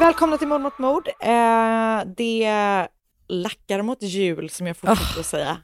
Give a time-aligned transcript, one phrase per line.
[0.00, 1.08] Välkomna till Mord mot mord.
[1.08, 2.48] Eh, det
[3.28, 5.58] lackar mot jul som jag fortsätter att säga.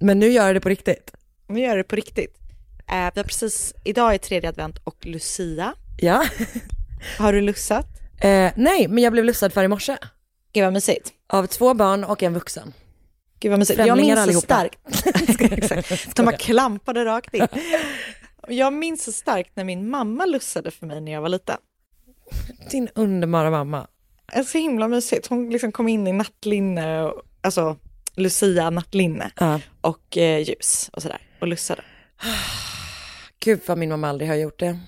[0.00, 1.12] Men nu gör jag det på riktigt.
[1.48, 2.38] Nu gör jag det på riktigt.
[2.88, 5.74] Eh, vi har precis, idag är tredje advent och Lucia.
[5.98, 6.24] Ja.
[7.18, 7.86] Har du lussat?
[8.20, 9.96] Eh, nej, men jag blev lussad för i morse.
[10.52, 11.12] Gud vad mysigt.
[11.26, 12.72] Av två barn och en vuxen.
[13.40, 13.78] Gud vad mysigt.
[13.78, 14.70] Jag Främlingar minns så allihopa.
[15.26, 15.40] starkt.
[15.74, 16.16] Exakt.
[16.16, 17.46] De bara klampade rakt in.
[18.48, 21.56] Jag minns så starkt när min mamma lussade för mig när jag var liten.
[22.70, 23.86] Din underbara mamma.
[24.46, 25.26] Så himla mysigt.
[25.26, 27.76] Hon liksom kom in i nattlinne, och, alltså
[28.14, 29.60] Lucia nattlinne Ja.
[29.80, 31.82] och eh, ljus och sådär och lussade.
[33.44, 34.78] Gud vad min mamma aldrig har gjort det.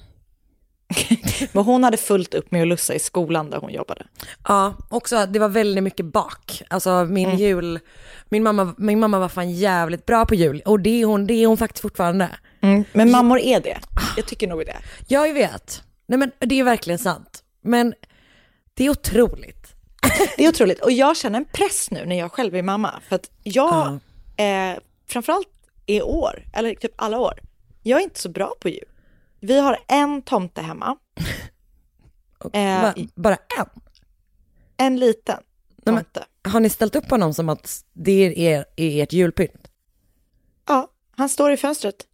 [1.53, 4.07] Men hon hade fullt upp med att lussa i skolan där hon jobbade.
[4.49, 6.63] Ja, också det var väldigt mycket bak.
[6.71, 7.39] Alltså min Mm.
[7.39, 7.81] jul,
[8.29, 10.63] min mamma, min mamma var fan jävligt bra på jul.
[10.65, 12.29] Och det är hon, det är hon faktiskt fortfarande.
[12.93, 13.79] Men mammor är det.
[14.17, 14.77] Jag tycker nog det.
[15.09, 15.83] Ja, jag vet.
[16.07, 17.42] Nej men det är verkligen sant.
[17.63, 17.95] Men
[18.75, 19.75] det är otroligt.
[20.37, 20.81] Det är otroligt.
[20.81, 23.01] Och jag känner en press nu när jag själv är mamma.
[23.09, 23.99] För att jag,
[24.37, 24.79] eh,
[25.09, 25.49] framförallt
[25.87, 27.41] i år, eller typ alla år,
[27.83, 28.85] jag är inte så bra på jul.
[29.41, 30.97] Vi har en tomte hemma,
[32.53, 33.67] Eh, bara en?
[34.77, 35.39] en liten
[35.85, 36.25] men- tomte.
[36.45, 39.71] Har ni ställt upp honom som att det är, er, är ert julpynt?
[40.69, 42.07] Ja, han står i fönstret.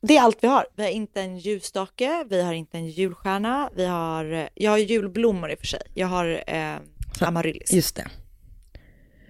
[0.00, 0.66] Det är allt vi har.
[0.76, 4.78] Vi har inte en ljusstake, vi har inte en julstjärna, vi har, eh, jag har
[4.78, 5.82] julblommor i och för sig.
[5.94, 6.76] Jag har eh,
[7.20, 7.72] amaryllis.
[7.72, 8.08] Just det.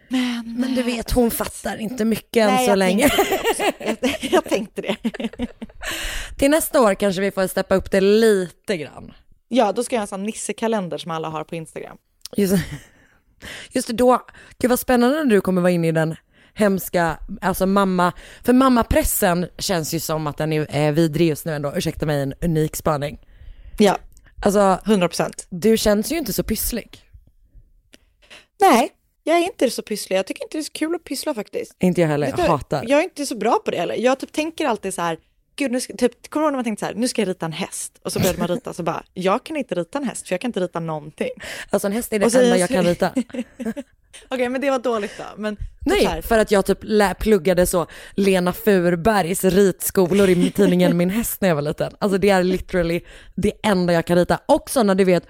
[0.09, 3.11] Men, Men du vet, hon fattar inte mycket än Nej, så jag länge.
[3.79, 3.97] Jag,
[4.33, 4.97] jag tänkte det.
[6.39, 9.12] Till nästa år kanske vi får steppa upp det lite grann.
[9.49, 11.97] Ja, då ska jag ha en sån nissekalender som alla har på Instagram.
[12.37, 12.55] Just,
[13.73, 14.21] just det, då,
[14.59, 16.17] gud vad spännande när du kommer vara inne i den
[16.59, 18.13] hemska, alltså mamma,
[18.45, 22.23] för mammapressen känns ju som att den är eh, vidrig just nu ändå, ursäkta mig
[22.23, 23.19] en unik spaning.
[23.79, 23.99] Ja,
[24.43, 25.47] Alltså, 100 procent.
[25.51, 27.05] du känns ju inte så pysslig.
[28.61, 28.91] Nej,
[29.25, 30.17] jag är inte så pysslig.
[30.17, 31.77] Jag tycker inte det är så kul att pyssla faktiskt.
[31.81, 32.85] Inte jag heller, jag hatar.
[32.89, 33.95] Jag är inte så bra på det heller.
[33.95, 35.19] Jag typ tänker alltid så här,
[35.59, 37.29] gud, nu ska, typ, kommer du ihåg när man tänkte så här, nu ska jag
[37.29, 37.99] rita en häst?
[38.03, 40.41] Och så började man rita så bara, jag kan inte rita en häst för jag
[40.41, 41.31] kan inte rita någonting.
[41.71, 43.11] Alltså en häst är det så- enda jag kan rita.
[44.29, 45.25] Okej, men det var dåligt då.
[45.37, 50.97] Men typ Nej, för att jag typ lä- pluggade så Lena Furbergs ritskolor i tidningen
[50.97, 51.93] Min häst när jag var liten.
[51.99, 53.01] Alltså det är literally
[53.35, 54.39] det enda jag kan rita.
[54.47, 55.27] Och sådana du vet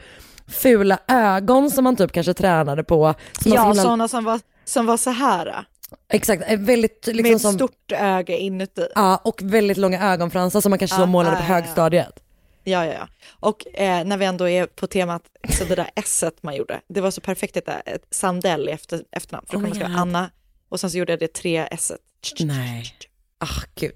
[0.49, 3.15] fula ögon som man typ kanske tränade på.
[3.45, 5.65] Ja, sådana som var, som var så här,
[6.13, 8.87] Exakt, eh, väldigt med liksom ett som, stort öga inuti.
[8.95, 12.23] ja och väldigt långa ögonfransar som man kanske så Ja, målade ja, på högstadiet.
[12.65, 13.09] Ja, ja, ja.
[13.41, 17.01] Och eh, när vi ändå är på temat, så det där s man gjorde, det
[17.01, 19.99] var så perfekt ett, ett Sandell i efter, efternamn, för då my man skriva.
[19.99, 20.31] Anna
[20.69, 21.93] och sen så gjorde jag det tre s
[22.41, 22.95] Nej.
[23.39, 23.95] Ah gud.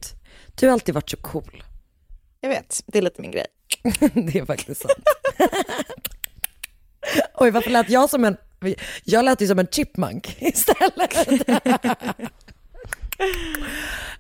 [0.55, 1.65] Du har alltid varit så cool.
[2.41, 3.47] Jag vet, det är lite min grej.
[4.15, 4.93] det är faktiskt sant.
[7.35, 8.37] Oj, varför lät jag som en,
[9.05, 11.27] jag lät ju som en chipmunk istället.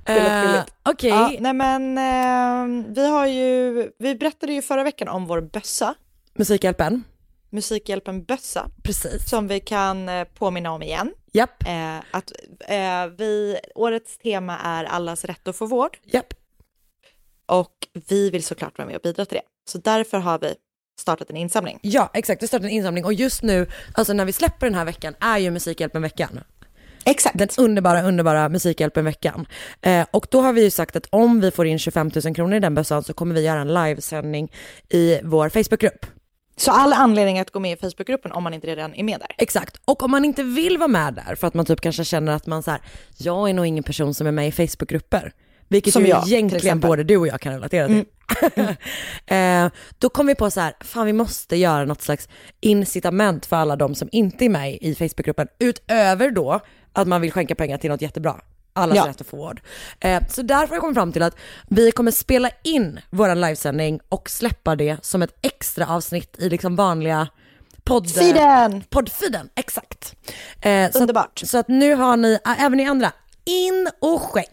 [0.07, 0.75] Gulligt.
[0.83, 5.41] Okej, Ja, nej men eh, vi har ju, vi berättade ju förra veckan om vår
[5.41, 5.95] bössa,
[6.35, 7.05] Musikhjälpen,
[7.51, 9.31] Musikhjälpen bössa, precis.
[9.31, 11.13] som vi kan eh, påminna om igen.
[11.33, 12.33] Japp, Eh, att
[12.69, 16.35] eh, vi, årets tema är allas rätt att få vård japp.
[17.47, 17.73] och
[18.09, 19.71] vi vill såklart vara med och bidra till det.
[19.71, 20.55] Så därför har vi
[21.03, 21.79] startat en insamling.
[21.83, 22.43] Ja, exakt.
[22.43, 25.39] Vi startar en insamling och just nu, alltså när vi släpper den här veckan, är
[25.39, 26.41] ju Musikhjälpen-veckan.
[27.05, 27.39] Exakt.
[27.39, 29.47] Den underbara, underbara Musikhjälpen-veckan.
[29.81, 32.57] Eh, och då har vi ju sagt att om vi får in 25 000 kronor
[32.57, 34.53] i den bössan så kommer vi göra en livesändning
[34.89, 36.07] i vår Facebookgrupp.
[36.57, 39.29] Så all anledning att gå med i Facebookgruppen om man inte redan är med där.
[39.39, 39.81] Exakt.
[39.85, 42.47] Och om man inte vill vara med där för att man typ kanske känner att
[42.47, 42.81] man så här,
[43.17, 45.33] jag är nog ingen person som är med i Facebookgrupper.
[45.73, 48.05] Vilket Som ju jag, egentligen både du och jag kan relatera till.
[49.27, 52.29] eh, då kom vi på så här, fan vi måste göra något slags
[52.61, 55.49] incitament för alla de som inte är med i Facebookgruppen.
[55.59, 56.61] Utöver då
[56.93, 58.41] att man vill skänka pengar till något jättebra.
[58.73, 59.07] Allas Ja.
[59.09, 59.61] rätt att få vård.
[60.01, 61.37] Eh, så därför har jag kommit fram till att
[61.69, 66.77] vi kommer spela in våran livesändning och släppa det som ett extra avsnitt i liksom
[66.77, 67.29] vanliga
[67.85, 68.11] podd...
[68.11, 68.83] Feeden!
[68.91, 70.15] Poddfeeden, exakt.
[70.61, 71.41] Eh, så Underbart.
[71.43, 73.13] Att, så att nu har ni, även ni andra,
[73.45, 74.49] in och skänk.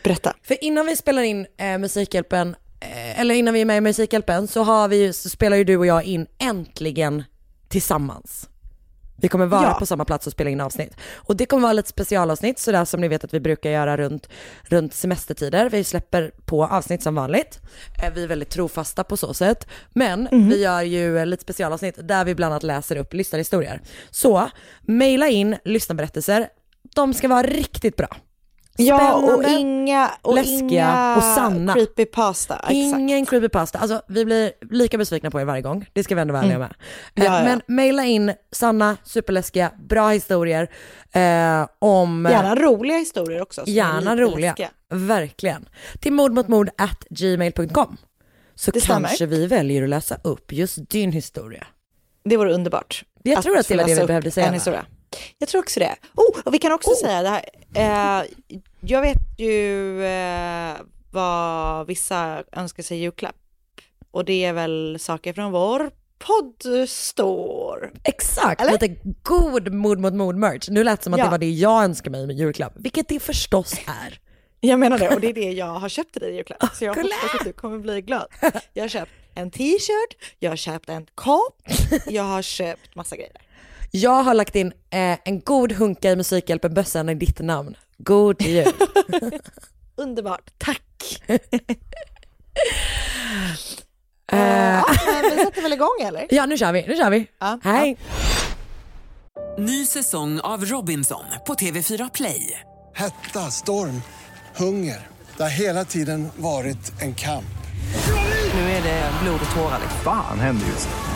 [0.05, 0.34] Berätta.
[0.43, 4.62] För innan vi spelar in eh, Musikhjälpen, eller innan vi är med i Musikhjälpen så,
[4.62, 7.25] har vi, så spelar ju du och jag in Äntligen
[7.69, 8.49] tillsammans.
[9.19, 9.76] Vi kommer vara Ja.
[9.78, 10.96] på samma plats och spela in avsnitt.
[11.14, 14.28] Och det kommer vara lite specialavsnitt, sådär som ni vet att vi brukar göra runt,
[14.62, 15.70] runt semestertider.
[15.70, 17.61] Vi släpper på avsnitt som vanligt.
[18.02, 19.67] Eh, Vi är väldigt trofasta på så sätt.
[19.94, 23.81] Men vi gör ju eh, lite specialavsnitt där vi bland annat läser upp lyssnarhistorier.
[24.11, 24.50] Så,
[24.82, 26.49] mejla in lyssnarberättelser.
[26.94, 28.17] De ska vara riktigt bra.
[28.78, 31.73] Ja, och inga, och läskiga inga och sanna.
[31.75, 32.55] creepypasta.
[32.56, 32.73] Exakt.
[32.73, 33.78] Ingen creepypasta.
[33.78, 35.87] Alltså vi blir lika besvikna på er varje gång.
[35.93, 36.67] Det ska vi ändå vara ärliga med.
[37.14, 37.32] Eh, Mm.
[37.32, 37.44] Ja, ja.
[37.44, 40.70] Men mejla in sanna, superläskiga, bra historier
[41.12, 42.28] eh, om...
[42.31, 43.62] Gärna roliga historier också.
[43.67, 44.50] Gärna roliga.
[44.50, 44.69] läskiga.
[44.90, 45.69] Verkligen.
[46.00, 47.96] Till mordmotmord at gmail.com.
[48.55, 49.08] Så Det stämmer.
[49.08, 51.67] kanske vi väljer att läsa upp just din historia.
[52.25, 53.05] Det vore underbart.
[53.22, 54.84] Jag tror att det få var det vi behövde säga, En historia.
[55.39, 55.97] Jag tror också det.
[56.15, 57.45] Oh, och vi kan också säga det här.
[58.23, 58.27] Eh,
[58.81, 60.75] jag vet ju eh,
[61.11, 63.35] vad vissa önskar sig i julklapp.
[64.11, 67.91] Och det är väl saker från vår poddstore.
[68.05, 68.73] Exakt, Eller?
[68.73, 68.89] lite
[69.23, 70.69] god mord mot mord merch.
[70.69, 71.25] Nu lät det som att Ja.
[71.25, 74.20] det var det jag önskar mig med julklapp, vilket det förstås är.
[74.61, 76.75] Jag menar det, och det är det jag har köpt till dig i julklapp.
[76.75, 77.15] Så jag kolla!
[77.23, 78.27] hoppas att du kommer bli glad.
[78.73, 81.63] Jag har köpt en t-shirt, jag har köpt en kopp,
[82.06, 83.32] jag har köpt massa grejer.
[83.96, 87.76] Jag har lagt in eh, en god hunka i Musikhjälpen-bössan i ditt namn.
[87.98, 88.72] God jul.
[89.96, 90.82] Underbart, tack!
[94.32, 94.84] Eh, Ja,
[95.36, 96.26] vi sätter väl igång eller?
[96.31, 96.86] ja, nu kör vi.
[96.86, 97.26] Nu kör vi.
[97.41, 97.58] Ja.
[97.65, 97.96] Hej.
[99.58, 102.60] Ny säsong av Robinson på TV4 Play.
[102.94, 104.03] Hetta, storm,
[104.56, 105.06] hunger.
[105.36, 107.44] Det har hela tiden varit en kamp.
[108.55, 109.81] Nu är det blod och tårar.
[110.05, 111.16] Fan händer just nu.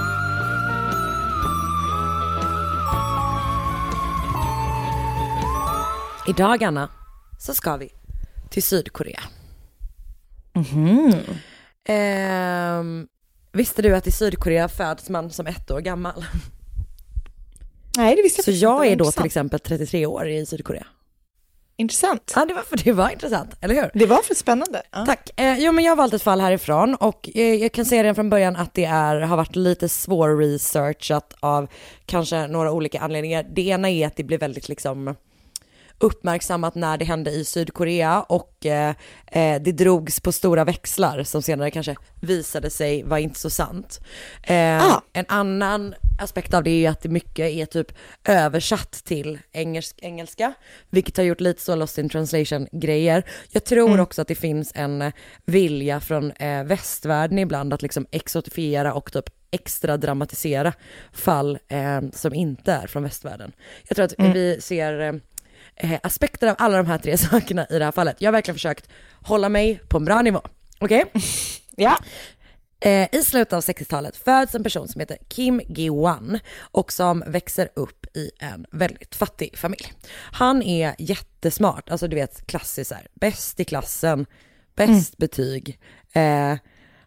[6.31, 6.89] Idag Anna,
[7.39, 7.89] så ska vi
[8.49, 9.21] till Sydkorea.
[11.85, 13.07] Ehm,
[13.51, 16.25] visste du att i Sydkorea föds man som ett år gammal?
[17.97, 18.93] Nej, det visste jag Så faktiskt jag inte.
[18.93, 20.87] är då till exempel 33 år i Sydkorea.
[21.77, 22.33] Intressant.
[22.35, 23.91] Ja, det var, för det var intressant, eller hur?
[23.93, 24.81] Det var för spännande.
[24.91, 25.05] Ja.
[25.05, 25.29] Tack.
[25.39, 28.15] Eh, jo, men jag har valt ett fall härifrån och eh, jag kan säga redan
[28.15, 31.67] från början att det är, har varit lite svårresearchat av
[32.05, 33.45] kanske några olika anledningar.
[33.55, 35.15] Det ena är att det blir väldigt liksom
[36.03, 38.95] uppmärksammat när det hände i Sydkorea och eh,
[39.27, 43.99] eh, det drogs på stora växlar som senare kanske visade sig vara inte så sant.
[44.43, 45.01] Eh, Ah.
[45.13, 47.91] En annan aspekt av det är att det mycket är typ
[48.27, 50.53] översatt till engelsk, engelska,
[50.89, 53.23] vilket har gjort lite så lost in translation grejer.
[53.51, 55.13] Jag tror också att det finns en eh,
[55.45, 60.73] vilja från eh, västvärlden ibland att liksom exotifiera och typ extra dramatisera
[61.11, 63.51] fall eh, som inte är från västvärlden.
[63.87, 65.21] Jag tror att vi ser
[65.75, 68.15] eh, aspekter av alla de här tre sakerna i det här fallet.
[68.19, 68.89] Jag har verkligen försökt
[69.21, 70.41] hålla mig på en bra nivå.
[70.79, 71.05] Okej?
[71.75, 71.97] Ja.
[72.79, 77.69] Eh, I slutet av 60-talet föds en person som heter Kim Gi-wan och som växer
[77.75, 79.93] upp i en väldigt fattig familj.
[80.31, 84.25] Han är jättesmart, alltså du vet klassiskt bäst i klassen,
[84.75, 85.79] bäst betyg.
[86.13, 86.55] Eh,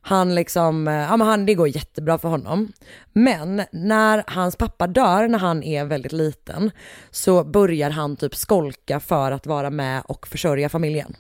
[0.07, 2.73] han liksom, eh, ja men han, det går jättebra för honom.
[3.13, 6.71] Men när hans pappa dör när han är väldigt liten
[7.11, 11.17] så börjar han typ skolka för att vara med och försörja familjen.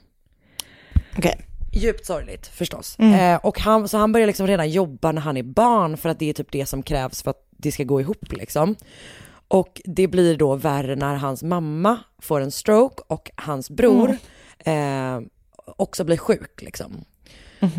[1.18, 1.46] Okej.
[1.72, 2.98] Djupt sorgligt förstås.
[2.98, 6.18] Eh, och han, så han börjar liksom redan jobba när han är barn för att
[6.18, 8.76] det är typ det som krävs för att det ska gå ihop liksom.
[9.48, 14.16] Och det blir då värre när hans mamma får en stroke och hans bror
[14.58, 15.20] eh,
[15.76, 17.04] också blir sjuk liksom.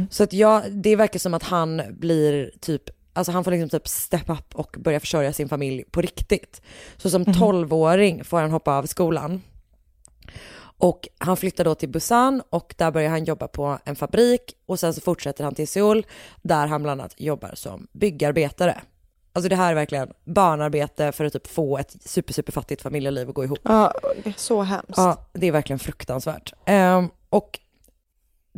[0.10, 3.88] Så att jag, det verkar som att han blir typ, alltså han får liksom typ
[3.88, 6.62] step up och börja försörja sin familj på riktigt.
[6.98, 9.42] Så som 12-åring får han hoppa av skolan.
[10.78, 14.80] Och han flyttar då till Busan och där börjar han jobba på en fabrik och
[14.80, 16.06] sen så fortsätter han till Seoul
[16.42, 18.82] där han bland annat jobbar som byggarbetare.
[19.34, 23.30] Alltså det här är verkligen barnarbete för att typ få ett super, super fattigt familjeliv
[23.30, 23.60] att gå ihop.
[23.64, 24.94] Ja, det är så hemskt.
[24.98, 26.54] Ja, det är verkligen fruktansvärt.
[26.66, 27.60] Ehm, och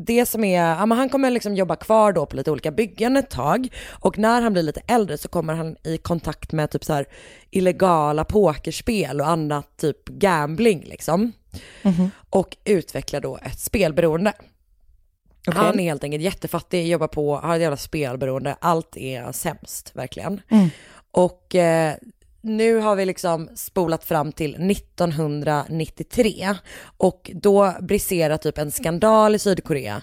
[0.07, 3.17] det som är, ja men han kommer liksom jobba kvar då på lite olika byggen
[3.17, 6.83] ett tag och när han blir lite äldre så kommer han i kontakt med typ
[6.83, 7.05] så här
[7.51, 11.31] illegala pokerspel och annat typ gambling liksom.
[12.29, 14.33] Och utvecklar då ett spelberoende.
[15.47, 15.61] Okej.
[15.61, 20.41] Han är helt enkelt jättefattig, jobbar på, har ett jävla spelberoende, allt är sämst verkligen.
[21.11, 21.95] Och eh,
[22.47, 26.55] nu har vi liksom spolat fram till 1993
[26.97, 30.01] och då briserar typ en skandal i Sydkorea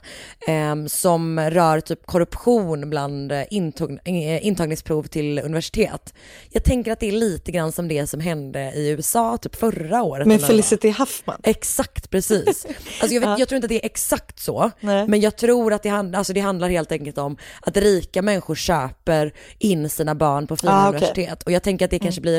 [0.48, 6.14] eh, som rör typ korruption bland eh, intog, eh, intagningsprov till universitet.
[6.50, 10.02] Jag tänker att det är lite grann som det som hände i USA typ förra
[10.02, 10.26] året.
[10.26, 10.42] Med.
[10.42, 11.40] Felicity Huffman.
[11.42, 12.66] Exakt, precis.
[13.00, 15.08] Alltså jag, vet, jag tror inte att det är exakt så, Nej.
[15.08, 18.54] men jag tror att det, hand, alltså det handlar helt enkelt om att rika människor
[18.54, 20.80] köper in sina barn på fina Ah.
[20.80, 20.94] Mm.
[20.94, 21.42] universitet.
[21.42, 22.33] Och jag tänker att det kanske blir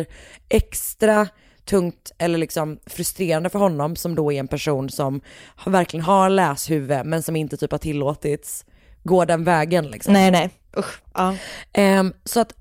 [0.49, 1.27] extra
[1.65, 5.21] tungt eller liksom frustrerande för honom som då är en person som
[5.65, 8.65] verkligen har läshuvud men som inte typ har tillåtits
[9.03, 10.13] gå den vägen liksom.
[10.13, 10.49] Nej, nej.
[10.77, 11.01] Usch.
[11.13, 11.35] Ja.
[11.73, 12.53] Ehm, så att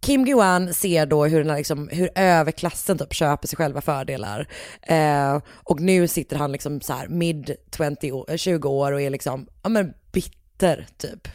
[0.00, 4.48] Kim Guan ser då hur, den här liksom, hur överklassen typ köper sig själva fördelar.
[4.82, 9.10] Eh, och nu sitter han liksom så här mid 20, år- 20 år och är
[9.10, 11.28] liksom, ja men bitter typ.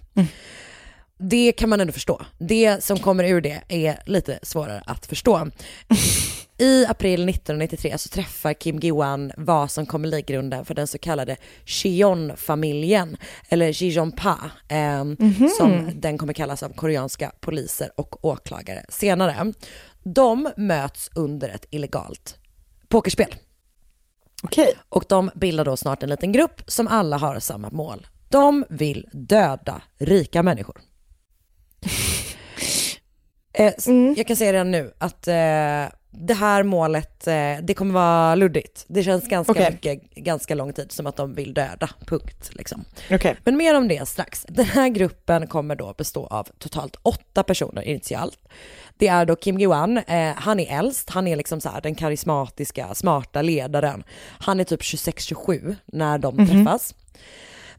[1.17, 2.22] Det kan man ändå förstå.
[2.38, 5.48] Det som kommer ur det är lite svårare att förstå.
[6.57, 10.98] I april 1993 så träffar Kim Gi-wan vad som kommer ligga grunden för den så
[10.98, 13.17] kallade Cheon-familjen,
[13.50, 15.03] eller Jijeonpa, eh,
[15.57, 19.53] som den kommer kallas av koreanska poliser och åklagare senare.
[20.03, 22.38] De möts under ett illegalt
[22.88, 23.36] pokerspel.
[24.43, 24.74] Okej.
[24.89, 28.07] Och de bildar då snart en liten grupp som alla har samma mål.
[28.29, 30.81] De vill döda rika människor.
[33.58, 33.88] Eh, s-
[34.18, 35.34] Jag kan säga redan nu att eh,
[36.12, 38.86] det här målet, eh, det kommer vara luddigt.
[38.88, 39.72] Det känns ganska Okej.
[39.72, 42.50] mycket, ganska lång tid som att de vill döda, punkt.
[42.54, 42.86] Liksom.
[43.12, 43.36] Okej.
[43.44, 44.46] Men mer om det strax.
[44.50, 48.39] Den här gruppen kommer då bestå av totalt åtta personer initialt.
[48.98, 51.96] Det är då Kim Gi-wan, eh, han är äldst, han är liksom så här den
[51.96, 54.04] karismatiska, smarta ledaren.
[54.39, 56.96] Han är typ 26-27 när de träffas.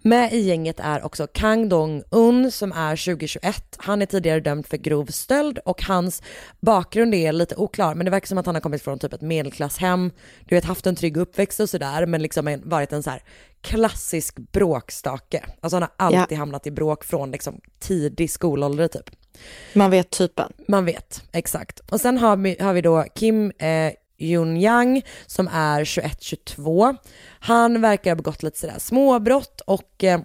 [0.02, 3.76] Med i gänget är också Kang Dong-Un som är 2021.
[3.76, 6.22] Han är tidigare dömd för grov stöld och hans
[6.60, 9.20] bakgrund är lite oklar men det verkar som att han har kommit från typ ett
[9.20, 10.10] medelklasshem,
[10.44, 13.22] du vet haft en trygg uppväxt och sådär men liksom varit en så här
[13.60, 15.44] klassisk bråkstake.
[15.60, 19.10] Alltså han har alltid hamnat i bråk från liksom tidig skolålder typ.
[19.72, 20.52] Man vet typen.
[20.68, 21.80] Man vet, exakt.
[21.90, 26.96] Och sen har vi, har vi då Kim eh, Yun Yang som är 21-22.
[27.40, 30.20] Han verkar ha begått lite sådär småbrott och eh,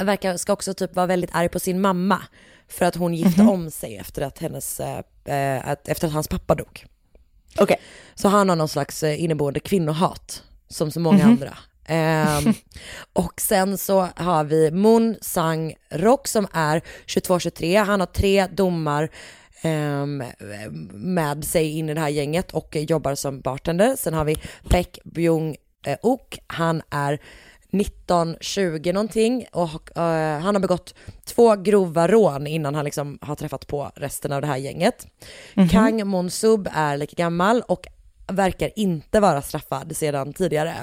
[0.00, 2.22] verkar, ska också typ vara väldigt arg på sin mamma
[2.68, 6.28] för att hon gifte om sig efter att, hennes, eh, eh, att, efter att hans
[6.28, 6.86] pappa dog.
[7.58, 7.76] Okej.
[8.14, 11.28] Så han har någon slags eh, inneboende kvinnohat, som så många Mhm.
[11.32, 11.56] andra.
[11.86, 12.54] Ehm,
[13.12, 17.84] och sen så har vi Moon Sang Rock som är 22-23.
[17.84, 19.08] Han har tre domar
[20.92, 23.96] med sig in i det här gänget och jobbar som bartender.
[23.96, 24.36] Sen har vi
[24.70, 26.38] Baek Byung eh, Ok.
[26.46, 27.20] Han är
[27.72, 33.66] 19-20 någonting och eh, han har begått två grova rån innan han liksom har träffat
[33.66, 35.06] på resten av det här gänget.
[35.70, 37.86] Kang Mon Sub är lika gammal och
[38.34, 40.74] verkar inte vara straffad sedan tidigare.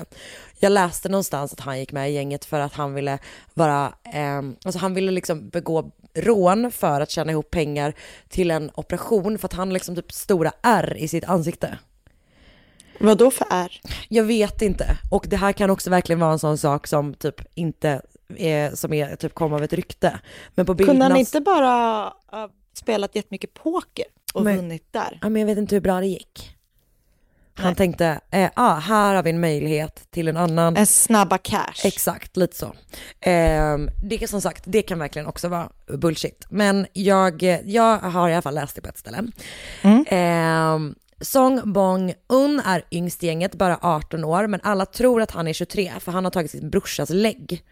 [0.60, 3.20] Jag läste någonstans att han gick med i gänget för att han ville
[3.54, 7.94] vara, eh, alltså han ville liksom begå rån för att tjäna ihop pengar
[8.30, 11.78] till en operation för att han liksom typ stora ärr i sitt ansikte.
[13.00, 13.82] Vad då för är?
[14.10, 14.98] Jag vet inte.
[15.12, 18.02] Och det här kan också verkligen vara en sån sak som typ inte
[18.38, 20.20] är, som är typ kom av ett rykte.
[20.56, 20.94] Men på bilderna...
[20.94, 21.68] Kunde han inte bara
[22.28, 25.20] ha spelat jättemycket poker och Men- vunnit där?
[25.22, 26.56] Ja, men jag vet inte hur bra det gick.
[27.60, 30.78] Han tänkte, eh, ah, här har vi en möjlighet till en annan.
[30.78, 31.86] En snabba cash.
[31.86, 32.66] Exakt, lite så.
[33.20, 36.46] Eh, det som sagt, det kan verkligen också vara bullshit.
[36.50, 39.24] Men jag, jag har i alla fall läst det på ett ställe.
[40.08, 40.80] Eh,
[41.22, 45.48] Song Bong Un är yngst i gänget, bara 18 år, men alla tror att han
[45.48, 47.64] är 23 för han har tagit sin brorsas lägg.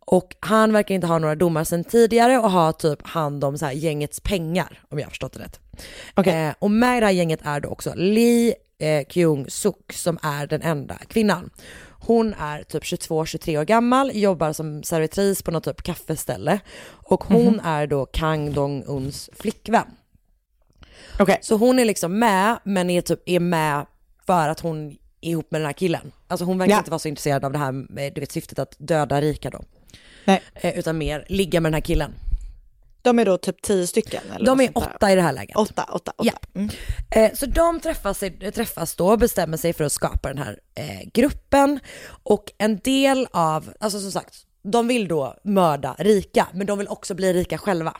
[0.00, 3.66] Och han verkar inte ha några domar sedan tidigare och har typ hand om så
[3.66, 5.60] här gängets pengar, om jag har förstått det rätt.
[6.16, 10.18] Eh, och med i det här gänget är då också Lee eh, Kyung Suk som
[10.22, 11.50] är den enda kvinnan.
[12.00, 17.46] Hon är typ 22-23 år gammal, jobbar som servitris på något typ kaffeställe och hon
[17.54, 17.60] Mhm.
[17.64, 19.86] är då Kang Dong-Uns flickvän.
[21.18, 21.38] Okej.
[21.42, 23.86] Så hon är liksom med, men är typ är med
[24.26, 26.12] för att hon är ihop med den här killen.
[26.28, 26.78] Alltså hon verkar Ja.
[26.78, 29.64] inte vara så intresserad av det här, med, du vet syftet att döda rika då.
[30.24, 30.42] Nej.
[30.54, 32.12] Eh, utan mer ligga med den här killen.
[33.02, 34.22] De är då typ tio stycken?
[34.34, 35.56] Eller De är åtta i det här läget.
[35.56, 36.38] Åtta, åtta, åtta.
[36.54, 36.70] Mm.
[37.10, 38.20] Eh, så de träffas,
[38.54, 41.80] träffas då och bestämmer sig för att skapa den här eh, gruppen.
[42.22, 46.88] Och en del av, alltså som sagt, de vill då mörda rika, men de vill
[46.88, 47.96] också bli rika själva.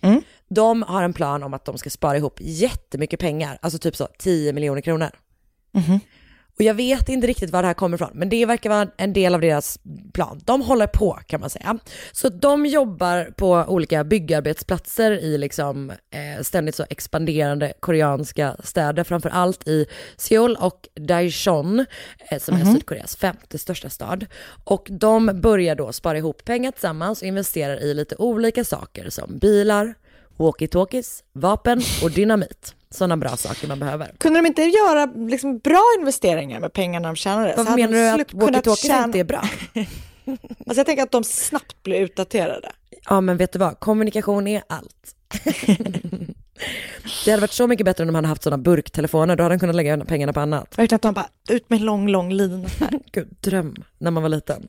[0.00, 0.22] Mm.
[0.48, 4.08] De har en plan om att de ska spara ihop jättemycket pengar, alltså typ så
[4.18, 5.10] 10 miljoner kronor.
[5.72, 6.00] Mhm.
[6.62, 9.12] Och jag vet inte riktigt var det här kommer ifrån, men det verkar vara en
[9.12, 9.78] del av deras
[10.12, 10.40] plan.
[10.44, 11.78] De håller på kan man säga.
[12.12, 19.28] Så de jobbar på olika byggarbetsplatser i liksom eh, ständigt så expanderande koreanska städer, framför
[19.28, 21.86] allt i Seoul och Daejeon,
[22.30, 24.26] eh, som är Sydkoreas femte största stad.
[24.64, 29.38] Och de börjar då spara ihop pengar tillsammans och investerar i lite olika saker som
[29.38, 29.94] bilar,
[30.36, 32.74] walkie-talkies, vapen och dynamit.
[32.92, 34.14] Sådana bra saker man behöver.
[34.18, 37.54] Kunde de inte göra liksom bra investeringar med pengarna de tjänade?
[37.56, 39.42] Varför hade menar du att walkie-talkies tjäna- inte är bra?
[40.66, 42.72] Alltså jag tänker att de snabbt blir utdaterade.
[43.08, 45.14] Ja men vet du vad, kommunikation är allt.
[47.24, 49.58] det hade varit så mycket bättre om de hade haft sådana burktelefoner, då hade de
[49.58, 50.78] kunnat lägga pengarna på annat.
[50.78, 52.68] Verkligen att de bara, ut med en lång, lång lina.
[53.12, 54.68] Gud, dröm när man var liten.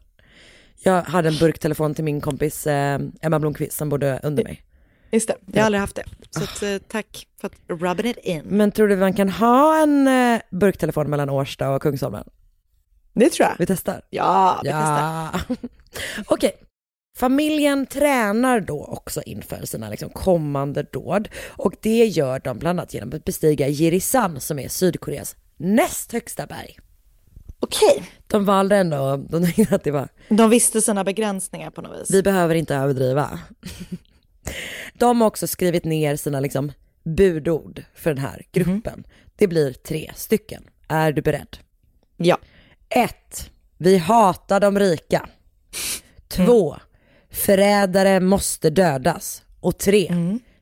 [0.83, 4.63] Jag hade en burktelefon till min kompis eh, Emma Blomqvist som bodde under mig.
[5.13, 6.03] Just det, jag har aldrig haft det.
[6.29, 8.41] Så att, eh, tack för att rubbing it in.
[8.45, 12.23] Men tror du man kan ha en eh, burktelefon mellan Årsta och Kungsholmen?
[13.13, 13.55] Det tror jag.
[13.59, 14.01] Vi testar.
[14.09, 15.29] Ja, vi Ja.
[16.25, 16.51] Okej.
[17.17, 22.93] Familjen tränar då också inför sina liksom kommande dåd och det gör de bland annat
[22.93, 26.79] genom att bestiga Jirisan som är Sydkoreas näst högsta berg.
[27.59, 28.03] Okej.
[28.27, 32.11] De valde ändå, de att det var, De visste sina begränsningar på något vis.
[32.11, 33.39] vi behöver inte överdriva.
[34.93, 36.71] De har också skrivit ner sina liksom
[37.03, 39.03] budord för den här gruppen.
[39.35, 40.63] Det blir tre stycken.
[40.87, 41.57] Är du beredd?
[42.17, 42.37] Ja.
[42.89, 45.29] Ett, Vi hatar de rika.
[46.27, 46.75] Två,
[47.29, 49.43] Förrädare måste dödas.
[49.59, 50.15] Och tre,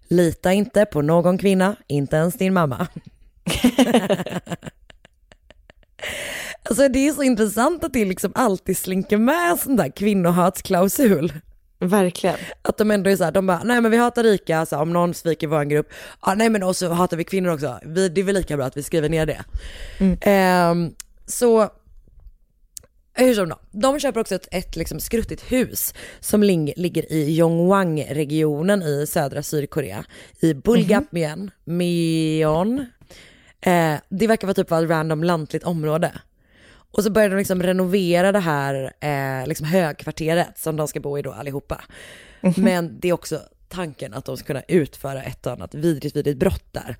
[0.08, 2.88] Lita inte på någon kvinna, inte ens din mamma.
[6.64, 11.34] alltså det är så intressant att det liksom alltid slinker med en sån där kvinnohatsklausul.
[11.82, 12.36] Verkligen.
[12.62, 14.82] Att de ändå är så här, de bara, nej men vi hatar rika, så här,
[14.82, 15.90] om någon sviker vår grupp,
[16.26, 18.66] ja nej men och så hatar vi kvinnor också, vi, det är väl lika bra
[18.66, 19.44] att vi skriver ner det.
[20.22, 20.94] Ehm,
[21.26, 21.70] så
[23.14, 27.38] Hur som då, de köper också ett, ett liksom skruttigt hus som ling, ligger i
[27.38, 30.06] Yongwang-regionen i södra Sydkorea.
[30.40, 32.86] I Bulgapmyen, Myeon.
[33.62, 36.12] Eh, det verkar vara typ ett random lantligt område.
[36.92, 41.18] Och så börjar de liksom renovera det här eh, liksom högkvarteret som de ska bo
[41.18, 41.82] i då allihopa.
[42.58, 46.40] Men det är också tanken att de ska kunna utföra ett och annat vidrigt, vidrigt
[46.40, 46.98] brott där.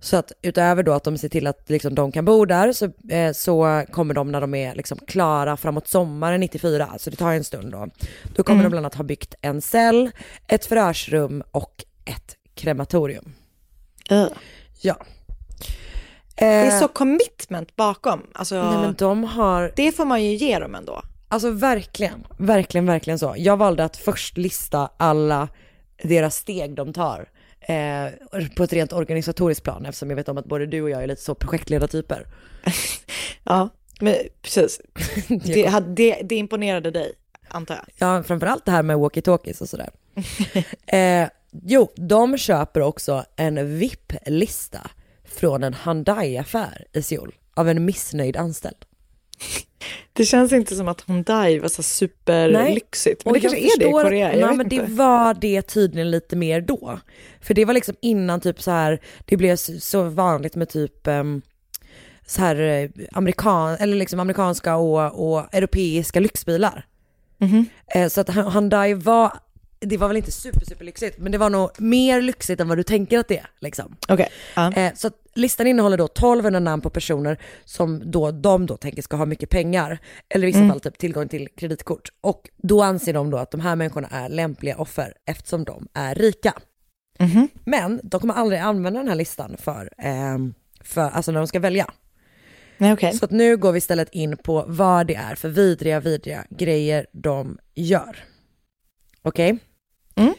[0.00, 2.92] Så att utöver då att de ser till att liksom de kan bo där så,
[3.08, 7.32] eh, så kommer de när de är liksom klara framåt sommaren 94, så det tar
[7.32, 7.88] en stund då.
[8.36, 10.10] Då kommer de bland annat ha byggt en cell,
[10.46, 13.32] ett förhörsrum och ett krematorium.
[14.80, 14.96] Ja.
[16.38, 18.26] Det är Eh, så commitment bakom.
[18.34, 21.02] Alltså, Nej men de har, Det får man ju ge dem ändå.
[21.28, 23.34] alltså verkligen, verkligen, verkligen så.
[23.38, 25.48] Jag valde att först lista alla
[26.02, 27.28] deras steg de tar
[27.60, 31.02] eh, på ett rent organisatoriskt plan eftersom jag vet om att både du och jag
[31.02, 32.26] är lite så projektledartyper.
[33.48, 33.68] Ja,
[34.00, 34.80] men precis.
[35.28, 37.12] Det, det, det imponerade dig,
[37.48, 37.84] antar jag.
[38.08, 39.90] Ja, framförallt det här med walkie-talkies och sådär.
[40.86, 41.28] eh,
[41.62, 44.90] jo, de köper också en VIP-lista
[45.26, 48.76] från en Hyundai-affär i Seoul av en missnöjd anställd.
[50.12, 53.24] Det känns inte som att Hyundai var så superlyxigt.
[53.24, 56.10] Men Och det kanske är det i Korea, jag Nej, men det var det tydligen
[56.10, 57.00] lite mer då.
[57.40, 61.42] För det var liksom innan typ så här, det blev så vanligt med typ ehm,
[62.26, 66.86] så här eh, amerikan, eller liksom amerikanska och, och europeiska lyxbilar.
[67.38, 67.66] Mhm.
[67.94, 69.32] Eh, så att Hyundai var,
[69.88, 72.78] det var väl inte super super lyxigt, men det var nog mer lyxigt än vad
[72.78, 73.96] du tänker att det är liksom.
[74.08, 74.72] Okej, ja.
[74.72, 79.16] Eh, så listan innehåller då 1200 namn på personer som då, de då tänker ska
[79.16, 80.70] ha mycket pengar, eller i vissa Mm.
[80.70, 82.08] fall typ tillgång till kreditkort.
[82.20, 86.14] Och då anser de då att de här människorna är lämpliga offer eftersom de är
[86.14, 86.54] rika.
[87.18, 87.48] Mhm.
[87.64, 91.60] Men de kommer aldrig använda den här listan för, ehm, för alltså när de ska
[91.60, 91.90] välja.
[92.78, 93.12] Nej, okej.
[93.12, 97.06] Så att nu går vi istället in på vad det är för vidriga, vidriga grejer
[97.12, 98.24] de gör.
[99.22, 99.58] Okej?
[100.16, 100.34] Mm.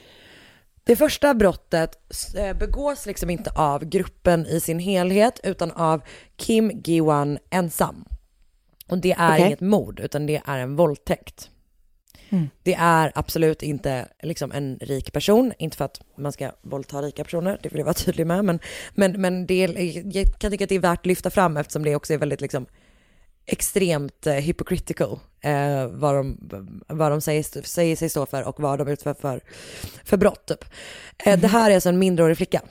[0.83, 1.97] Det första brottet
[2.35, 6.01] eh, begås liksom inte av gruppen i sin helhet utan av
[6.37, 8.05] Kim Gi-wan ensam.
[8.87, 9.45] Och det är Okej.
[9.45, 11.49] inget mord utan det är en våldtäkt.
[12.29, 12.49] Mm.
[12.63, 17.23] Det är absolut inte liksom en rik person, inte för att man ska våldta rika
[17.23, 18.59] personer, det vill jag vara tydlig med, men,
[18.95, 21.83] men, men det är, jag kan tycka att det är värt att lyfta fram eftersom
[21.83, 22.65] det också är väldigt liksom
[23.47, 26.37] extremt eh, hypocritical eh, vad de,
[26.87, 29.41] vad de säger, säger sig stå för och vad de utför för,
[30.03, 30.45] för brott.
[30.47, 30.65] Typ.
[31.17, 32.61] Eh, Det här är alltså en mindreårig flicka.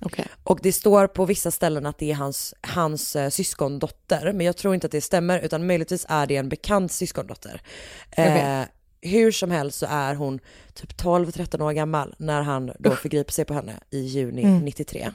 [0.00, 0.26] Okej.
[0.44, 4.56] Och det står på vissa ställen att det är hans, hans eh, syskondotter, men jag
[4.56, 7.62] tror inte att det stämmer, utan möjligtvis är det en bekant syskondotter.
[8.10, 8.66] Eh, Okej.
[9.00, 10.40] hur som helst så är hon
[10.74, 14.58] typ 12-13 år gammal när han då förgriper sig på henne i juni Mm.
[14.64, 15.12] 93.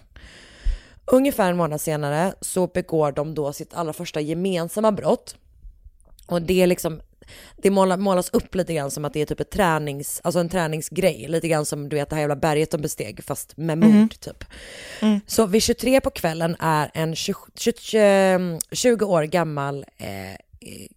[1.11, 5.35] Ungefär en månad senare så begår de då sitt allra första gemensamma brott.
[6.27, 7.01] Och det är liksom,
[7.57, 10.49] det måla- målas upp lite grann som att det är typ ett tränings, alltså en
[10.49, 13.89] träningsgrej, lite grann som du vet det här jävla berget de besteg fast med mord
[13.93, 14.09] Mhm.
[14.09, 14.43] typ.
[15.27, 20.07] Så vid 23 på kvällen är en 20, 20, 20 år gammal eh,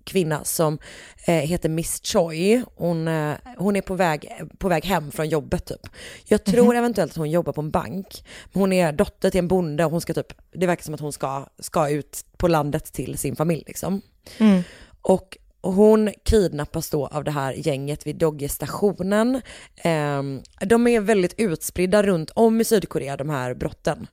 [0.05, 0.79] kvinna som
[1.27, 2.63] eh, heter Miss Choi.
[2.77, 5.87] Hon, eh, hon är på väg, på väg hem från jobbet typ.
[6.25, 8.25] Jag tror eventuellt att hon jobbar på en bank.
[8.53, 11.13] Hon är dotter till en bonde och hon ska typ, det verkar som att hon
[11.13, 14.03] ska, ska ut på landet till sin familj liksom.
[14.39, 14.63] Mm.
[15.03, 19.41] Och hon kidnappas då av det här gänget vid Dogge-stationen.
[19.77, 24.07] Ehm, de är väldigt utspridda runt om i Sydkorea, de här brotten.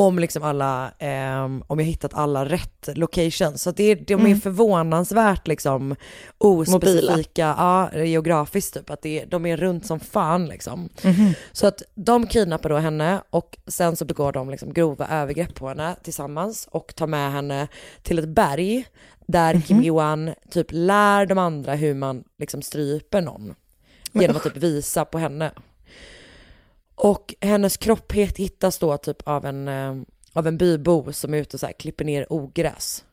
[0.00, 3.62] Om liksom alla, ehm, om jag hittat alla rätt locations.
[3.62, 4.40] Så det, är- de är Mm.
[4.40, 5.96] förvånansvärt liksom
[6.38, 8.90] ospecifika, ja, geografiskt typ.
[8.90, 10.88] Att det, de är runt som fan liksom.
[11.04, 11.32] Mhm.
[11.52, 15.68] Så att de kidnappar då henne och sen så begår de liksom grova övergrepp på
[15.68, 17.68] henne tillsammans och tar med henne
[18.02, 18.86] till ett berg
[19.26, 23.54] där Kim Johan typ lär de andra hur man liksom stryper någon
[24.12, 25.50] genom att typ visa på henne.
[26.98, 29.94] Och hennes kropp hittas då typ av en, eh,
[30.32, 33.04] av en bybo som är ute och så här klipper ner ogräs.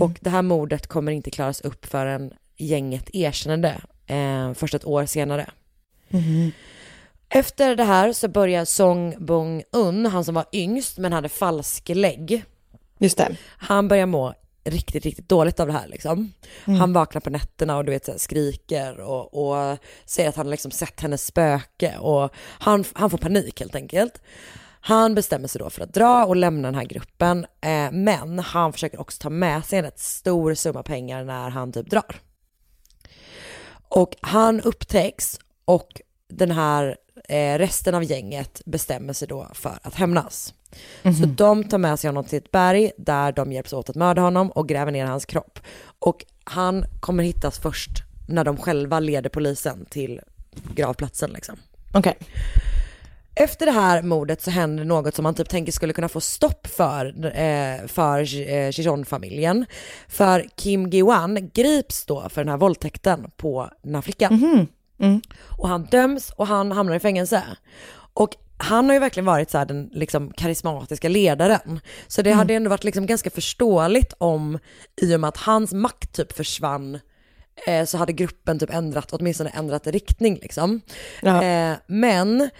[0.00, 3.80] Och det här mordet kommer inte klaras upp förrän gänget erkänner det
[4.14, 5.50] eh, först ett år senare.
[7.28, 12.44] Efter det här så börjar Song Bong-un, han som var yngst men hade falsk lägg.
[12.98, 13.36] Just det.
[13.56, 14.34] Han börjar må
[14.64, 16.32] riktigt, riktigt dåligt av det här liksom.
[16.64, 16.80] Mm.
[16.80, 20.50] Han vaknar på nätterna och du vet så här, skriker och, och säger att han
[20.50, 24.22] liksom sett hennes spöke och han, han får panik helt enkelt.
[24.84, 28.72] Han bestämmer sig då för att dra och lämna den här gruppen, eh, men han
[28.72, 32.20] försöker också ta med sig en rätt stor summa pengar när han typ drar.
[33.88, 36.96] Och han upptäcks och den här
[37.28, 40.54] eh, resten av gänget bestämmer sig då för att hämnas.
[41.02, 44.22] Så de tar med sig honom till ett berg där de hjälps åt att mörda
[44.22, 45.58] honom och gräver ner hans kropp.
[45.98, 47.90] Och han kommer hittas först
[48.28, 50.20] när de själva leder polisen till
[50.74, 51.56] gravplatsen liksom.
[51.94, 52.18] Okej.
[53.34, 56.66] Efter det här mordet så händer något som man typ tänker skulle kunna få stopp
[56.66, 59.66] för, eh, för eh, Chichon-familjen.
[60.08, 64.34] För Kim Gi-wan grips då för den här våldtäkten på den här flickan.
[65.58, 67.42] Och han döms och han hamnar i fängelse.
[68.14, 71.80] Och han har ju verkligen varit så här den liksom karismatiska ledaren.
[72.06, 74.58] Så det hade ändå varit liksom ganska förståeligt om,
[75.00, 76.98] i och med att hans makt typ försvann,
[77.66, 80.80] eh, så hade gruppen typ ändrat, åtminstone ändrat riktning liksom.
[81.22, 82.50] Eh, men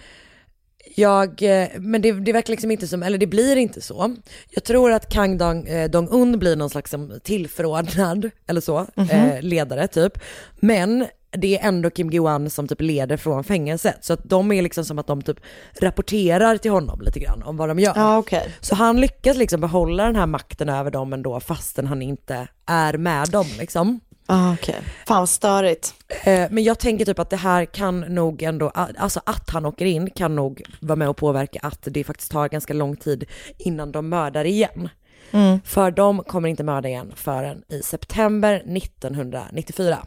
[0.95, 4.15] jag, eh, men det, det verkar liksom inte som, eller det blir inte så.
[4.49, 9.87] Jag tror att Kang Dong, eh, Dong-Un blir någon slags tillförordnad, eller så, eh, ledare
[9.87, 10.19] typ.
[10.59, 13.97] Men det är ändå Kim Gi-wan som typ leder från fängelset.
[14.05, 15.37] Så att de är liksom som att de typ
[15.79, 17.93] rapporterar till honom lite grann om vad de gör.
[17.95, 18.53] Ja, okej.
[18.61, 22.97] Så han lyckas liksom behålla den här makten över dem ändå fastän han inte är
[22.97, 23.99] med dem liksom.
[24.25, 24.75] Ah, okej.
[25.07, 25.93] Fan vad störigt.
[26.23, 29.85] Eh, Men jag tänker typ att det här kan nog ändå, alltså att han åker
[29.85, 33.25] in kan nog vara med och påverka att det faktiskt tar ganska lång tid
[33.57, 34.89] innan de mördar igen.
[35.31, 35.59] Mm.
[35.65, 39.97] För de kommer inte mörda igen förrän i september 1994.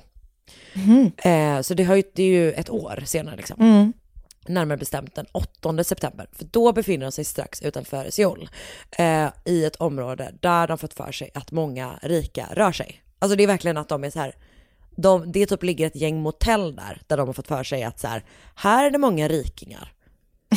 [1.16, 3.60] Eh, Så det, har ju, det är ju ett år senare liksom.
[3.60, 3.92] Mm.
[4.48, 6.28] Närmare bestämt den 8 september.
[6.32, 8.48] För då befinner de sig strax utanför Seoul.
[8.98, 13.02] Eh, I ett område där de fått för sig att många rika rör sig.
[13.18, 14.34] Alltså det är verkligen att de är så här.
[14.96, 18.00] De, det typ ligger ett gäng motell där, där de har fått för sig att
[18.00, 19.92] så här, här är det många rikingar.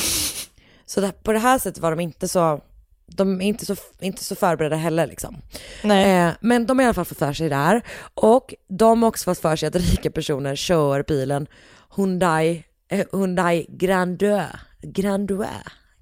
[0.86, 2.62] så det, på det här sättet var de inte så,
[3.12, 5.36] de är inte så, inte så förberedda heller liksom.
[5.84, 7.82] Eh, men de har i alla fall fått för sig det här.
[8.14, 11.48] Och de har också fått för sig att rika personer kör bilen
[11.96, 15.48] Hyundai, eh, Hyundai Grandeur, Grandeur,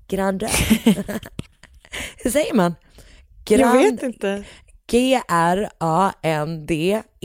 [0.08, 0.52] Grandeur.
[2.24, 2.76] Hur säger man?
[3.50, 4.44] Jag vet inte.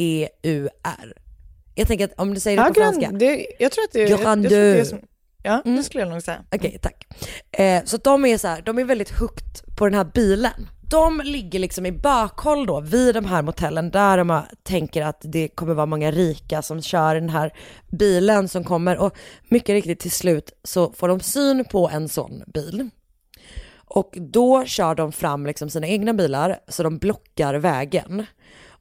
[0.02, 1.12] G-R-A-N-D-E-U-R.
[1.74, 3.00] Jag tänker att om du säger det Ja, på franska.
[3.00, 4.98] grand, det, jag tror att det, jag, jag tror det är som,
[5.42, 6.44] Ja, det skulle jag nog säga.
[6.54, 7.06] Okej, tack.
[7.52, 10.68] Eh, så de är så här, de är väldigt hooked på den här bilen.
[10.90, 15.48] De ligger liksom i bakhåll då vid de här motellen där de tänker att det
[15.48, 17.52] kommer vara många rika som kör den här
[17.90, 19.16] bilen som kommer och
[19.48, 22.90] mycket riktigt till slut så får de syn på en sån bil.
[23.74, 28.26] Och då kör de fram liksom sina egna bilar så de blockar vägen.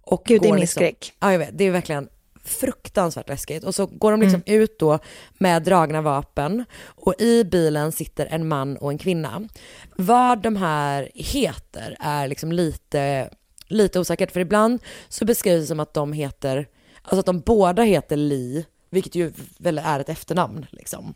[0.02, 1.14] Och Gud, det är min liksom, skräck.
[1.20, 1.58] Ja, jag vet.
[1.58, 2.10] Det är verkligen
[2.44, 3.64] fruktansvärt läskigt.
[3.64, 5.00] Och så går de liksom ut då
[5.38, 9.48] med dragna vapen och i bilen sitter en man och en kvinna.
[9.96, 13.30] Vad de här heter är liksom lite,
[13.68, 16.68] lite osäkert för ibland så beskrivs det som att de heter,
[17.02, 21.14] alltså att de båda heter Li, vilket ju väl är ett efternamn liksom.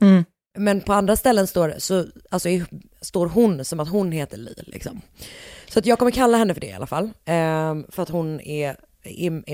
[0.00, 0.24] Mm.
[0.58, 2.48] Men på andra ställen står, så, alltså,
[3.00, 4.54] står hon som att hon heter Li.
[4.66, 5.00] Liksom.
[5.68, 7.10] Så att jag kommer kalla henne för det i alla fall.
[7.24, 8.76] Ehm, för att hon är,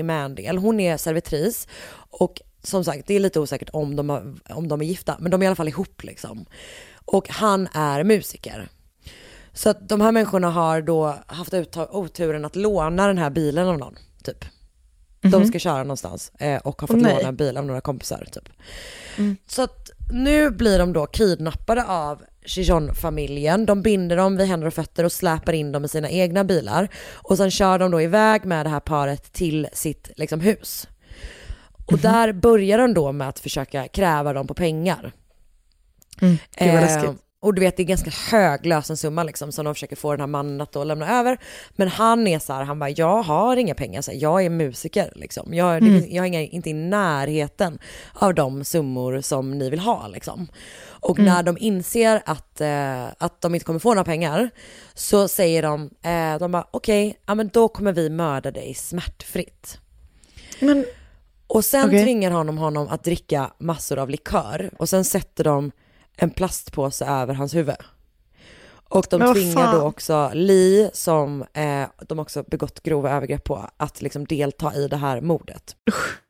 [0.03, 0.57] med en del.
[0.57, 1.67] Hon är servitris.
[2.09, 5.17] Och som sagt, det är lite osäkert om de, har, om de är gifta.
[5.19, 6.45] Men de är i alla fall ihop liksom.
[7.05, 8.69] Och han är musiker.
[9.53, 13.67] Så att de här människorna har då haft ut- oturen att låna den här bilen
[13.67, 14.45] av någon, typ.
[15.21, 17.15] De ska köra någonstans eh, och har fått nej.
[17.15, 18.49] låna en bil av några kompisar, typ.
[19.47, 23.65] Så att nu blir de då kidnappade av Chichon-familjen.
[23.65, 26.87] De binder dem vid händer och fötter och släpar in dem i sina egna bilar.
[27.13, 30.87] Och sen kör de då iväg med det här paret till sitt liksom, hus.
[31.85, 35.11] Och där börjar de då med att försöka kräva dem på pengar.
[36.21, 36.37] Mm.
[36.57, 37.24] Gud vad Eh, läskigt.
[37.45, 40.27] Och du vet det är ganska hög lösensumma liksom som de försöker få den här
[40.27, 41.37] mannen att då lämna över.
[41.75, 44.49] Men han är så här, han bara jag har inga pengar, så här, jag är
[44.49, 45.53] musiker liksom.
[45.53, 47.79] Jag, det, finns- jag inga, inte i närheten
[48.13, 50.47] av de summor som ni vill ha liksom.
[50.87, 54.49] Och när de inser att, eh, att de inte kommer få några pengar
[54.93, 59.77] så säger de, eh, de bara okej, ja men då kommer vi mörda dig smärtfritt.
[60.59, 60.85] Men,
[61.47, 62.03] Och sen Okej.
[62.03, 65.71] tvingar honom honom att dricka massor av likör och sen sätter de
[66.17, 67.75] en plastpåse över hans huvud.
[68.89, 74.01] Och de tvingar då också Li, som eh, de också begått grova övergrepp på, att
[74.01, 75.75] liksom delta i det här mordet.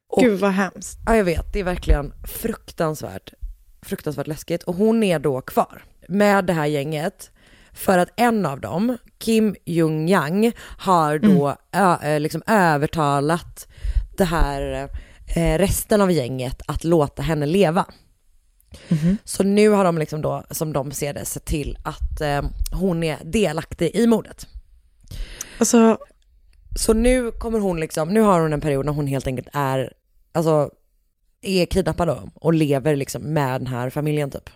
[0.10, 1.00] Och- gud vad hemskt.
[1.06, 3.34] Ja, jag vet, det är verkligen fruktansvärt,
[3.82, 4.64] fruktansvärt läskigt.
[4.64, 7.32] Och hon är då kvar med det här gänget
[7.74, 13.68] för att en av dem, Kim Jung-Yang, har då ö, eh, liksom övertalat
[14.18, 14.90] det här
[15.36, 17.86] eh, resten av gänget att låta henne leva.
[19.24, 23.04] Så nu har de liksom då, som de ser det, sett till att eh, hon
[23.04, 24.48] är delaktig i mordet.
[25.58, 25.98] Alltså,
[26.76, 29.94] Så nu kommer hon liksom, nu har hon en period när hon helt enkelt är,
[30.32, 30.70] alltså
[31.42, 34.50] är kidnappad då och lever liksom med den här familjen typ.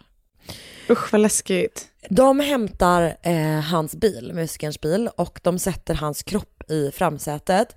[0.89, 1.87] usch vad läskigt.
[2.09, 7.75] De hämtar eh, hans bil, musikerns bil, och de sätter hans kropp i framsätet.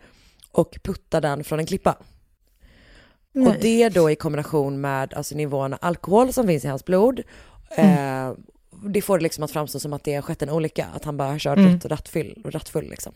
[0.53, 1.97] och puttar den från en klippa.
[3.35, 7.23] Och det då i kombination med alltså, nivåerna alkohol som finns i hans blod,
[7.77, 8.33] eh,
[8.87, 11.17] det får det liksom att framstå som att det har skett en olycka, att han
[11.17, 11.73] bara har kört Mm.
[11.75, 13.13] rätt rattfull, rattfull liksom.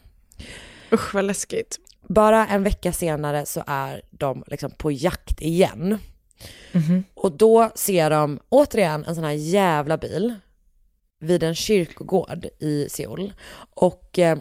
[0.93, 1.79] Usch vad läskigt.
[2.09, 5.99] Bara en vecka senare så är de liksom på jakt igen.
[6.73, 7.05] Mhm.
[7.15, 10.35] Och då ser de återigen en sån här jävla bil
[11.21, 13.33] vid en kyrkogård i Seoul.
[13.75, 14.39] Och eh,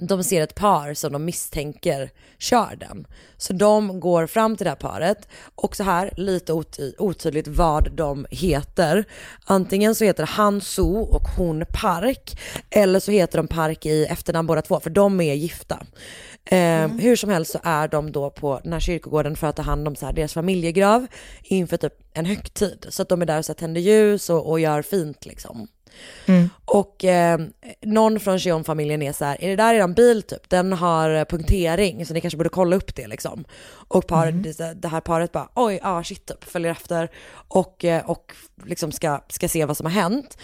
[0.00, 3.06] de ser ett par som de misstänker kör den.
[3.36, 7.92] Så de går fram till det här paret och så här lite oty- otydligt vad
[7.92, 9.04] de heter.
[9.44, 14.46] Antingen så heter han So och hon Park eller så heter de Park i efternamn
[14.46, 15.86] båda två för de är gifta.
[16.44, 19.62] Eh, Hur som helst så är de då på den här kyrkogården för att ta
[19.62, 21.06] hand om så här deras familjegrav
[21.42, 22.86] inför typ en högtid.
[22.88, 25.68] Så att de är där och så här tänder ljus och, och gör fint liksom.
[26.64, 27.40] Och eh,
[27.82, 30.50] någon från Cheon-familjen är så här, är det där eran bil typ?
[30.50, 33.44] Den har punktering så ni kanske borde kolla upp det liksom.
[33.88, 37.10] Och paret, det, det här paret bara, oj, ja ah, shit typ, följer efter
[37.48, 38.32] och, eh, och
[38.64, 40.38] liksom ska, ska se vad som har hänt.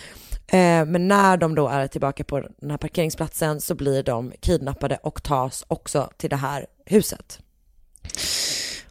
[0.46, 4.96] Eh, men när de då är tillbaka på den här parkeringsplatsen så blir de kidnappade
[5.02, 7.40] och tas också till det här huset.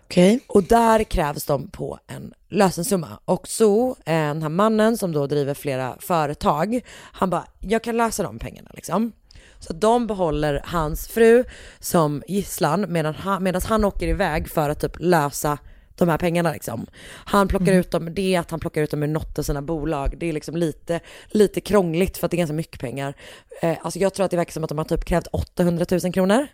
[0.10, 0.40] Okej.
[0.48, 3.20] Och där krävs de på en lösensumma.
[3.26, 7.98] Och så, eh, den här mannen som då driver flera företag, han bara, jag kan
[7.98, 9.12] lösa de pengarna liksom.
[9.60, 11.44] Så de behåller hans fru
[11.80, 15.58] som gisslan medan han, medan han åker iväg för att typ lösa
[15.96, 16.86] de här pengarna liksom.
[17.26, 19.62] Han plockar ut dem, det är att han plockar ut dem ur något av sina
[19.62, 20.16] bolag.
[20.20, 23.14] Det är liksom lite, lite krångligt för att det är ganska mycket pengar.
[23.62, 26.14] Eh, alltså jag tror att det verkar som att de har typ krävt 800 000
[26.14, 26.48] kronor.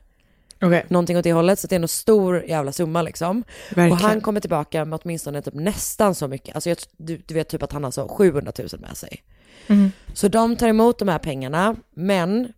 [0.61, 0.85] Okej.
[0.89, 3.43] Någonting åt det hållet, så det är en stor jävla summa liksom.
[3.69, 3.91] Verkligen.
[3.91, 6.55] Och han kommer tillbaka med åtminstone typ nästan så mycket.
[6.55, 9.23] Alltså jag, du, du vet typ att han har så 700 000 med sig.
[9.67, 9.91] Mhm.
[10.13, 12.53] Så de tar emot de här pengarna, men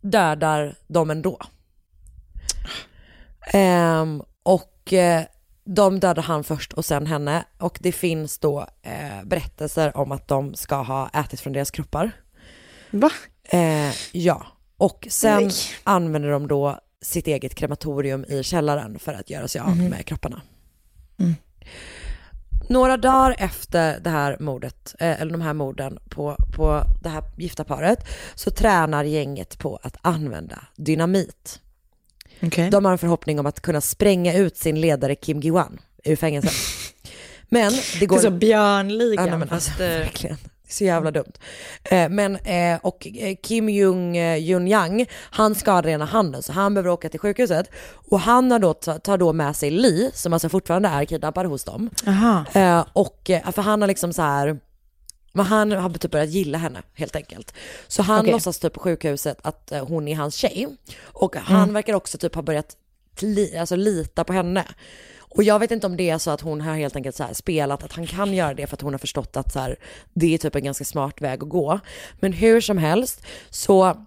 [0.00, 1.38] dödar dem ändå.
[3.52, 5.24] Ehm, och eh,
[5.64, 7.44] de dödar han först och sen henne.
[7.58, 12.12] Och det finns då eh, berättelser om att de ska ha ätit från deras kroppar.
[12.90, 13.10] Va?
[13.44, 15.52] Eh, ja, och sen Nej.
[15.84, 19.88] använder de då sitt eget krematorium i källaren för att göra sig av Mhm.
[19.90, 20.42] med kropparna.
[21.18, 21.34] Mm.
[22.68, 27.22] Några dagar efter det här mordet, eh, eller de här morden på, på det här
[27.36, 27.98] gifta paret,
[28.34, 31.60] så tränar gänget på att använda dynamit.
[32.42, 32.70] Okej.
[32.70, 36.52] De har en förhoppning om att kunna spränga ut sin ledare Kim Gi-wan ur fängelset.
[37.48, 38.16] Men det går...
[38.16, 39.28] Det är så björnligan.
[39.40, 40.36] Ja, alltså, eh, verkligen.
[40.68, 41.38] Så jävla dumt.
[41.84, 46.52] Eh, men, eh, och eh, Kim Jung eh, Jun Yang, han skadar ena handen så
[46.52, 47.70] han behöver åka till sjukhuset.
[48.10, 51.46] Och han har då, ta- tar då med sig Li, som alltså fortfarande är kidnappad
[51.46, 51.90] hos dem.
[52.92, 54.58] Och för han har liksom så här,
[55.32, 57.54] men han har typ börjat gilla henne helt enkelt.
[57.88, 58.32] Så han Okej.
[58.32, 60.66] låtsas typ på sjukhuset att hon är hans tjej.
[61.02, 61.74] Och han Mm.
[61.74, 62.76] verkar också typ ha börjat
[63.20, 64.64] li, alltså, lita på henne.
[65.36, 67.34] Och jag vet inte om det är så att hon har helt enkelt så här
[67.34, 69.76] spelat att han kan göra det för att hon har förstått att så här,
[70.14, 71.80] det är typ en ganska smart väg att gå.
[72.20, 74.06] Men hur som helst så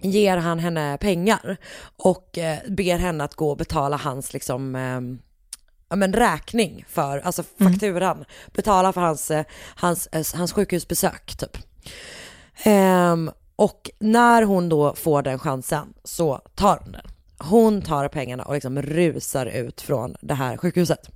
[0.00, 1.56] ger han henne pengar
[1.96, 5.18] och eh, ber henne att gå och betala hans liksom ehm,
[5.88, 9.44] ja, men räkning för, alltså fakturan, betala för hans, eh,
[9.76, 11.58] hans, eh, hans sjukhusbesök typ.
[12.62, 17.13] Ehm, och när hon då får den chansen så tar hon den.
[17.38, 21.08] Hon tar pengarna och liksom rusar ut från det här sjukhuset.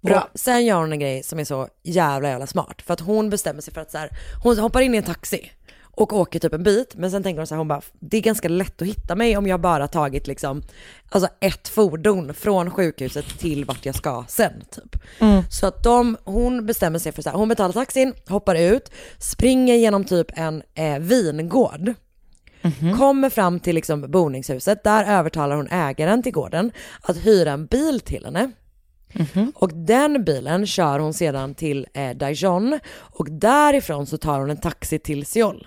[0.00, 0.28] Bra.
[0.32, 2.82] Och sen gör hon en grej som är så jävla jävla smart.
[2.82, 4.10] För att hon bestämmer sig för att så här,
[4.42, 5.50] hon hoppar in i en taxi
[5.98, 6.94] och åker typ en bit.
[6.96, 9.36] Men sen tänker hon så här, hon bara, det är ganska lätt att hitta mig
[9.36, 10.62] om jag bara tagit liksom,
[11.08, 14.96] alltså ett fordon från sjukhuset till vart jag ska sen typ.
[15.18, 15.42] Mm.
[15.50, 19.74] Så att de, hon bestämmer sig för så här, hon betalar taxin, hoppar ut, springer
[19.74, 21.94] genom typ en eh, vingård.
[22.98, 28.00] Kommer fram till liksom boningshuset, där övertalar hon ägaren till gården att hyra en bil
[28.00, 28.50] till henne.
[29.54, 34.56] Och den bilen kör hon sedan till eh, Daejeon och därifrån så tar hon en
[34.56, 35.66] taxi till Seoul.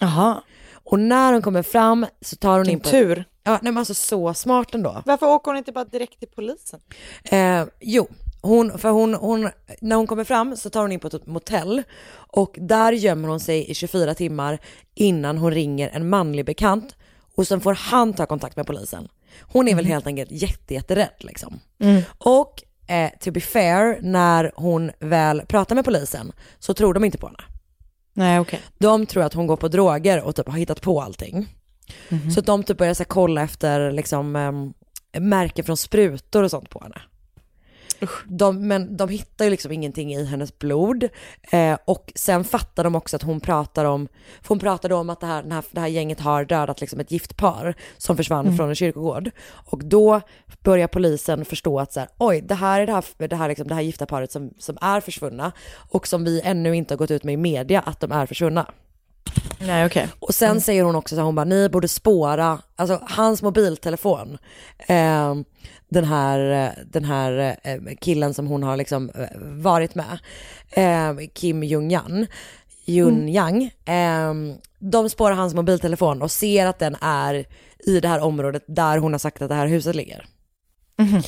[0.00, 0.42] Jaha.
[0.72, 2.90] Och när hon kommer fram så tar hon Vilken in på...
[2.90, 3.24] tur.
[3.44, 5.02] Ja, nej men alltså så smart ändå.
[5.06, 6.80] Varför åker hon inte bara direkt till polisen?
[7.24, 8.08] Eh, jo,
[8.44, 11.82] hon, för hon, hon, när hon kommer fram så tar hon in på ett motell
[12.14, 14.58] och där gömmer hon sig i 24 timmar
[14.94, 16.96] innan hon ringer en manlig bekant
[17.36, 19.08] och sen får han ta kontakt med polisen.
[19.40, 21.60] Hon är väl helt enkelt jätte, jätterädd liksom.
[21.78, 22.02] Mm.
[22.18, 27.18] Och eh, to be fair, när hon väl pratar med polisen så tror de inte
[27.18, 27.38] på henne.
[28.12, 28.60] Nej, okej.
[28.78, 31.48] De tror att hon går på droger och typ har hittat på allting.
[32.08, 32.30] Mhm.
[32.30, 34.74] Så de typ börjar så kolla efter liksom, em,
[35.18, 37.02] märken från sprutor och sånt på henne.
[38.26, 41.08] De, men de hittar ju liksom ingenting i hennes blod.
[41.52, 44.08] Eh, och sen fattar de också att hon pratar om,
[44.42, 47.00] för hon pratade om att det här, den här, det här gänget har dödat liksom
[47.00, 48.56] ett giftpar som försvann Mm.
[48.56, 49.30] från en kyrkogård.
[49.46, 50.20] Och då
[50.62, 53.68] börjar polisen förstå att så här, oj, det här är det här, det här, liksom,
[53.68, 55.52] det här gifta paret som, som är försvunna
[55.90, 58.66] och som vi ännu inte har gått ut med i media att de är försvunna.
[59.60, 60.08] Nej okej.
[60.18, 64.38] Och sen säger hon också så här, hon bara, ni borde spåra, alltså hans mobiltelefon,
[64.78, 65.34] eh,
[65.94, 70.18] den här, den här eh, killen som hon har liksom eh, varit med,
[70.70, 72.26] eh, Kim Jong-Yan,
[72.86, 74.34] Jun-Yang, eh,
[74.78, 77.44] de spårar hans mobiltelefon och ser att den är
[77.86, 80.26] i det här området där hon har sagt att det här huset ligger.
[80.98, 81.22] Mhm.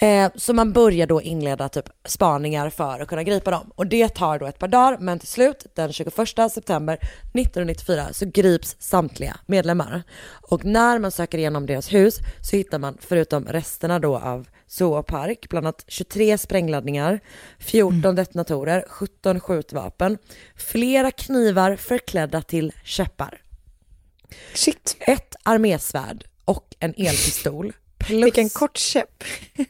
[0.00, 3.72] Eh, så man börjar då inleda typ spaningar för att kunna gripa dem.
[3.74, 6.14] Och det tar då ett par dagar, men till slut den 21
[6.52, 10.02] september 1994 så grips samtliga medlemmar.
[10.42, 15.48] Och när man söker igenom deras hus så hittar man förutom resterna då av zoopark,
[15.48, 17.20] bland annat 23 sprängladdningar,
[17.58, 20.18] 14 detonatorer, 17 skjutvapen,
[20.56, 23.40] flera knivar förklädda till käppar.
[24.54, 24.96] Shit.
[25.00, 27.72] Ett armésvärd och en elpistol.
[28.10, 28.24] Plus...
[28.24, 29.24] Vilken kort käpp.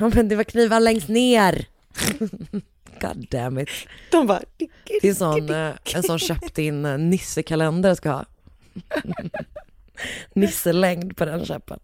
[0.00, 1.66] Ja men det var knivar längst ner.
[3.00, 3.68] God damn it.
[4.10, 4.42] De bara...
[5.02, 8.24] Det är sån, eh, en sån köpt in eh, Nisse-kalender jag ska ha.
[10.34, 11.80] Nisselängd på den käppen.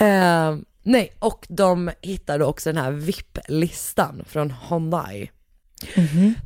[0.00, 5.30] Eh, nej, och de hittade också den här VIP-listan från Hyundai.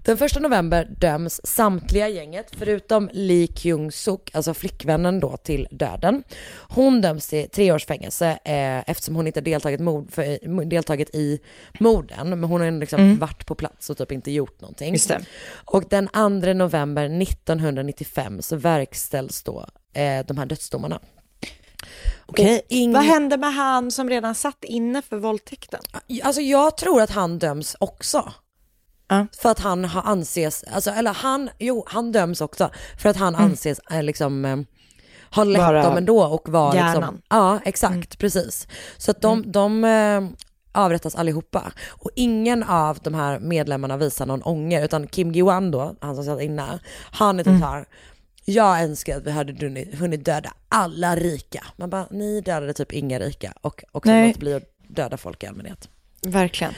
[0.05, 6.23] Den första november döms samtliga gänget, förutom Lee Kyung-suk, alltså flickvännen då till döden.
[6.69, 11.41] Hon döms till tre års fängelse eh, eftersom hon inte deltagit, mord, för, deltagit i
[11.81, 13.19] morden, men hon har ändå liksom Mm.
[13.19, 14.93] varit på plats och typ inte gjort någonting.
[14.93, 15.21] Just det.
[15.65, 21.01] Och den 2 november 1995 så verkställs då eh, de här dödsdomarna.
[22.27, 22.63] Okej.
[22.71, 25.81] Ing- Vad hände med han som redan satt inne för våldtäkten?
[26.23, 28.33] Alltså jag tror att han döms också.
[29.43, 33.35] För att han har anses, alltså, eller han, jo han döms också för att han
[33.35, 33.47] Mm.
[33.47, 34.57] anses eh, liksom eh,
[35.35, 36.95] ha lett Vara dem ändå och var hjärnan.
[36.97, 38.69] liksom, ja exakt precis.
[38.97, 40.21] Så att de, de eh,
[40.73, 45.97] avrättas allihopa och ingen av de här medlemmarna visar någon ånger utan Kim Gi-wan då,
[46.01, 46.79] han som satt inne,
[47.11, 47.63] han är typ Mm.
[47.63, 47.85] här
[48.47, 51.65] jag önskar att vi hade hunnit, hunnit döda alla rika.
[51.77, 54.29] Man bara, ni dödade typ inga rika och också Nej.
[54.29, 55.89] låt bli att döda folk i allmänhet.
[56.27, 56.75] Verkligen.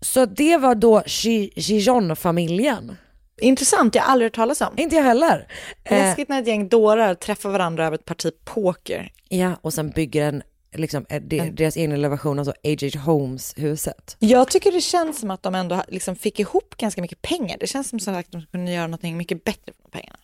[0.00, 2.96] Så det var då Gi- Gijon-familjen.
[3.40, 4.74] Intressant, jag har aldrig hört talas om.
[4.76, 5.46] Inte jag heller.
[5.84, 9.12] Eh, Läskigt när ett gäng dårar träffar varandra över ett parti poker.
[9.28, 10.42] ja, och sen bygger en,
[10.74, 12.98] liksom, eh, de, deras egen version av så H.H.
[12.98, 14.16] Holmes-huset.
[14.18, 17.56] Jag tycker det känns som att de ändå liksom fick ihop ganska mycket pengar.
[17.60, 20.18] Det känns som att de kunde göra något mycket bättre för de pengarna.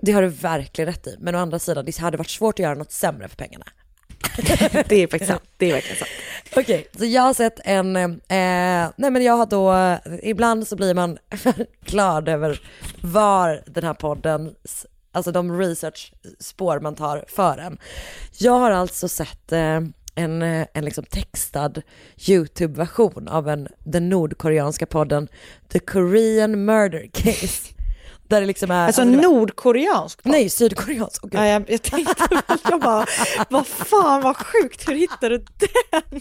[0.00, 1.16] Det har du verkligen rätt i.
[1.20, 3.66] Men å andra sidan, det hade varit svårt att göra något sämre för pengarna.
[4.88, 5.42] det är faktiskt sant.
[5.56, 6.10] Det är verkligen sant.
[6.56, 10.94] Okej, så jag har sett en, eh, nej men jag har då, ibland så blir
[10.94, 11.18] man
[11.84, 12.60] glad över
[13.00, 14.54] var den här podden,
[15.12, 17.78] alltså de research-spår man tar för en.
[18.38, 19.80] Jag har alltså sett eh,
[20.14, 21.72] en, eh, en liksom textad
[22.28, 25.28] YouTube-version av en, den nordkoreanska podden
[25.68, 27.74] The Korean Murder Case.
[28.28, 28.86] Där det liksom är...
[28.86, 30.32] Alltså var- nordkoreansk podd?
[30.32, 31.24] Nej, sydkoreansk.
[31.30, 32.28] Ja, jag, jag tänkte,
[32.70, 33.06] jag bara,
[33.50, 35.44] vad fan vad sjukt, hur hittade du
[35.90, 36.20] den?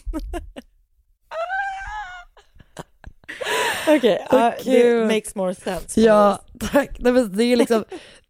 [3.88, 5.06] Okej, ja, det kul.
[5.06, 6.02] makes more sense.
[6.02, 6.90] Ja, tack.
[7.00, 7.84] Nej, men det är liksom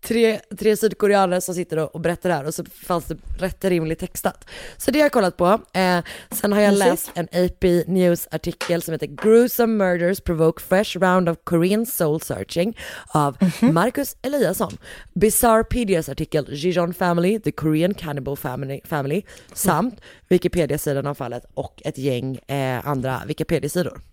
[0.03, 3.65] tre, tre sydkoreaner som sitter och, och berättar det här och så fanns det rätt
[3.65, 4.45] rimligt textat.
[4.77, 5.59] Så det har jag kollat på.
[5.73, 5.99] Eh,
[6.31, 11.37] sen har jag läst en AP News-artikel som heter Gruesome Murders Provoke Fresh Round of
[11.43, 12.77] Korean Soul Searching
[13.07, 14.77] av Marcus Eliasson.
[15.13, 19.21] Bizarrepedias artikel Gijon Family, The Korean Cannibal Family, family
[19.53, 24.12] samt Wikipedia-sidan av fallet och ett gäng eh, andra Wikipedia-sidor.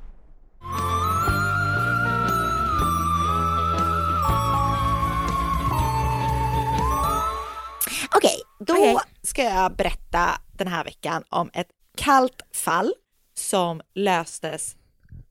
[9.41, 11.67] Ska jag berätta den här veckan om ett
[11.97, 12.93] kallt fall
[13.33, 14.75] som löstes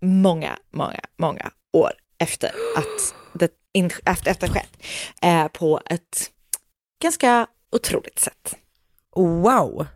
[0.01, 3.51] många, många, många år efter att det
[4.05, 4.83] efter, efter skett
[5.23, 6.31] eh, på ett
[7.03, 8.57] ganska otroligt sätt.
[9.17, 9.87] Wow.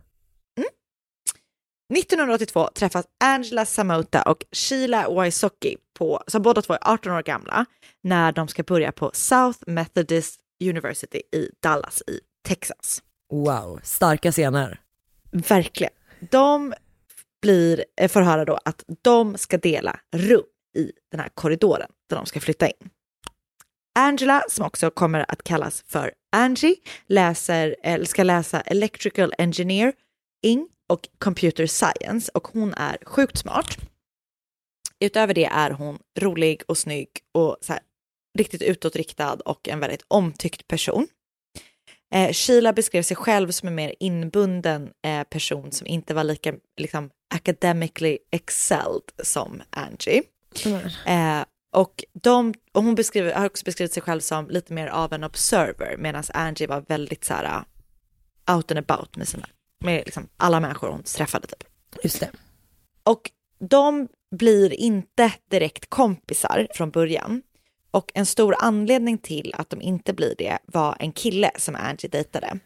[1.93, 7.65] 1982 träffas Angela Samota och Sheila Wysocki, på, som båda två är 18 år gamla,
[8.01, 13.01] när de ska börja på South Methodist University i Dallas i Texas.
[13.31, 14.81] Wow, starka scener.
[15.31, 15.93] Verkligen.
[16.31, 16.73] De
[17.41, 20.43] blir, eh, får höra då att de ska dela rum
[20.77, 22.89] i den här korridoren där de ska flytta in.
[23.99, 26.75] Angela, som också kommer att kallas för Angie,
[27.07, 33.77] läser, eller ska läsa Electrical Engineering och Computer Science och hon är sjukt smart.
[34.99, 37.81] Utöver det är hon rolig och snygg och så här,
[38.37, 41.07] riktigt utåtriktad och en väldigt omtyckt person.
[42.13, 46.53] Eh, Sheila beskrev sig själv som en mer inbunden eh, person som inte var lika
[46.77, 50.23] liksom, academically excelled som Angie.
[51.05, 55.13] Eh, och, de, och hon beskriver, har också beskrivit sig själv som lite mer av
[55.13, 59.47] en observer medan Angie var väldigt så här uh, out and about med sina,
[59.83, 61.63] med liksom alla människor hon träffade typ.
[62.03, 62.29] Just det.
[63.03, 67.41] Och de blir inte direkt kompisar från början.
[67.95, 72.09] Och en stor anledning till att de inte blir det var en kille som Angie
[72.09, 72.59] dejtade.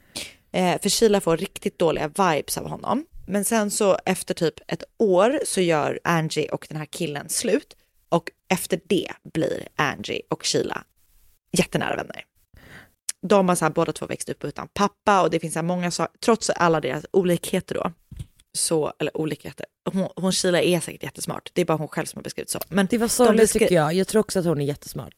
[0.51, 3.05] Eh, för Sheila får riktigt dåliga vibes av honom.
[3.27, 7.75] Men sen så efter typ ett år så gör Angie och den här killen slut.
[8.09, 10.84] Och efter det blir Angie och Sheila
[11.51, 12.23] jättenära vänner.
[13.21, 15.65] De har så här, båda två växt upp utan pappa och det finns så här
[15.65, 17.91] många saker, trots alla deras olikheter då,
[18.58, 22.18] så, eller olikheter, hon, hon Sheila är säkert jättesmart, det är bara hon själv som
[22.18, 22.60] har beskrivit så.
[22.70, 23.93] Men Det var sorgligt beskri- tycker jag.
[23.93, 25.14] Jag tror också att hon är jättesmart.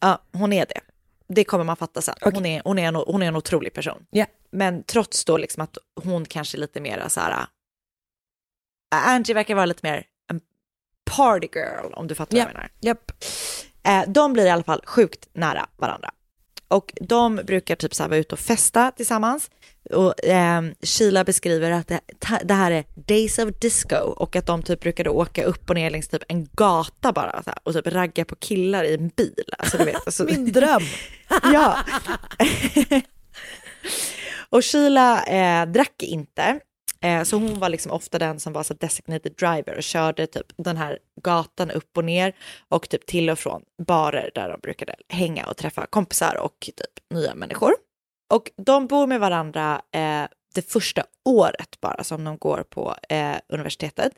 [0.00, 0.80] Ja, hon är det.
[1.28, 2.14] Det kommer man fatta sen.
[2.20, 4.06] Hon, är, hon, är en, hon är en otrolig person.
[4.10, 4.26] Ja.
[4.50, 7.46] Men trots då liksom att hon kanske är lite mer så här,
[8.94, 10.40] äh, Angie verkar vara lite mer en
[11.16, 12.70] party girl om du fattar vad jag menar.
[12.80, 13.12] Japp.
[13.82, 16.10] Eh, de blir i alla fall sjukt nära varandra.
[16.68, 19.50] Och de brukar typ så här vara ute och festa tillsammans.
[19.90, 22.00] Och eh, Sheila beskriver att det,
[22.44, 25.90] det här är days of disco och att de typ brukade åka upp och ner
[25.90, 29.44] längs typ en gata bara så här, och typ ragga på killar i en bil.
[29.58, 30.82] Alltså, du vet, alltså, Min dröm.
[31.42, 31.78] ja.
[34.50, 36.60] och Sheila eh, drack inte.
[37.00, 40.46] Eh, så hon var liksom ofta den som var så designated driver och körde typ
[40.56, 42.32] den här gatan upp och ner
[42.68, 47.10] och typ till och från barer där de brukade hänga och träffa kompisar och typ
[47.14, 47.72] nya människor.
[48.34, 50.24] Och de bor med varandra eh,
[50.54, 54.12] det första året bara som de går på eh, universitetet.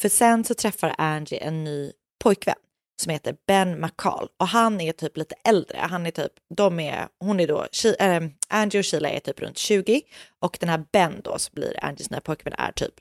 [0.00, 1.92] För sen så träffar Angie en ny
[2.22, 2.54] pojkvän
[3.02, 4.28] som heter Ben McCall.
[4.36, 5.78] Och han är typ lite äldre.
[5.78, 9.40] Han är typ, de är, hon är då, She- äh, Angie och Sheila är typ
[9.40, 10.00] runt 20
[10.40, 12.94] och den här Ben då som blir Angies nya pojkvän är typ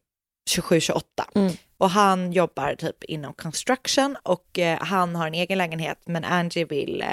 [0.55, 1.01] 27-28
[1.77, 5.99] och han jobbar typ inom construction och eh, han har en egen lägenhet.
[6.05, 7.07] Men Angie vill eh,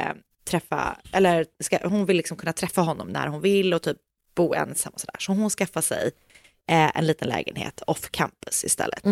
[0.46, 3.96] träffa, eller ska, hon vill liksom kunna träffa honom när hon vill och typ
[4.34, 5.16] bo ensam och sådär.
[5.18, 6.10] Så hon skaffar sig
[6.70, 9.06] eh, en liten lägenhet off campus istället.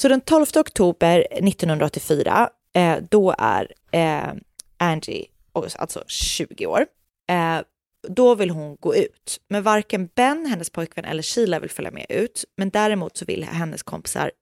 [0.00, 4.32] Så den 12 oktober 1984, eh, då är eh,
[4.76, 6.86] Angie alltså 20 år.
[7.30, 7.60] Eh,
[8.08, 12.06] då vill hon gå ut, men varken Ben, hennes pojkvän eller Sheila vill följa med
[12.08, 12.44] ut.
[12.56, 14.32] Men däremot så vill hennes kompisar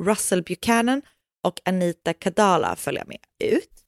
[0.00, 1.02] Russell Buchanan
[1.44, 3.81] och Anita Kadala följa med ut.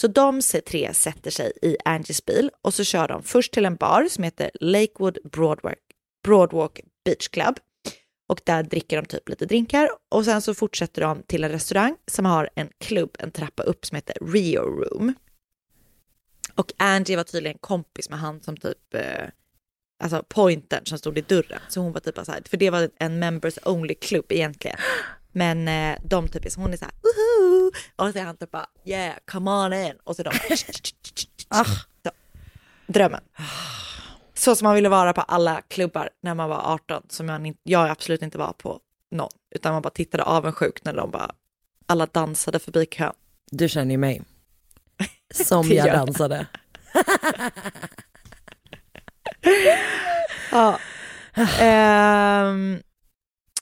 [0.00, 3.76] Så de tre sätter sig i Angies bil och så kör de först till en
[3.76, 5.78] bar som heter Lakewood Broadwalk,
[6.24, 7.58] Broadwalk Beach Club.
[8.28, 11.96] Och där dricker de typ lite drinkar och sen så fortsätter de till en restaurang
[12.06, 15.14] som har en klubb en trappa upp som heter Rio Room.
[16.54, 19.28] Och Angie var tydligen kompis med han som typ, eh,
[20.02, 21.60] alltså pointern som stod i dörren.
[21.68, 24.78] Så hon var typ såhär, så här, för det var en members only klubb egentligen.
[25.32, 26.94] Men eh, de typ är så, hon är så här,
[27.96, 29.94] och så är han typ bara, yeah, come on in.
[30.04, 30.30] Och så de,
[31.48, 31.64] Ah.
[31.64, 32.10] så,
[32.86, 33.20] drömmen.
[34.34, 37.90] Så som man ville vara på alla klubbar när man var 18, som in, jag
[37.90, 41.30] absolut inte var på någon, utan man bara tittade avundsjukt när de bara,
[41.86, 43.12] alla dansade förbi kön.
[43.50, 44.22] Du känner ju mig.
[45.34, 45.94] Som jag jag.
[45.96, 46.46] dansade.
[50.50, 50.78] Ja.
[51.60, 52.82] Ehm,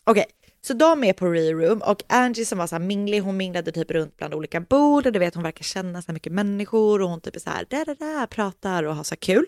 [0.05, 0.25] Okej,
[0.67, 3.91] så de är på Reroom och Angie som var så här minglig, hon minglade typ
[3.91, 7.09] runt bland olika bord och du vet hon verkar känna så här mycket människor och
[7.09, 9.47] hon typ är så här där, där, där, pratar och har så här kul.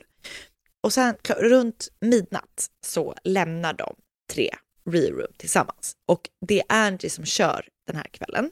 [0.81, 3.95] Och sen runt midnatt så lämnar de
[4.33, 4.51] tre
[4.91, 8.51] Reroom tillsammans och det är Angie som kör den här kvällen.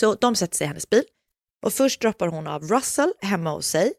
[0.00, 1.04] Så de sätter sig i hennes bil
[1.62, 3.92] och först droppar hon av Russell hemma hos sig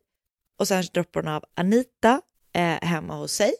[0.60, 2.22] och sen droppar hon av Anita
[2.54, 3.54] eh, hemma hos sig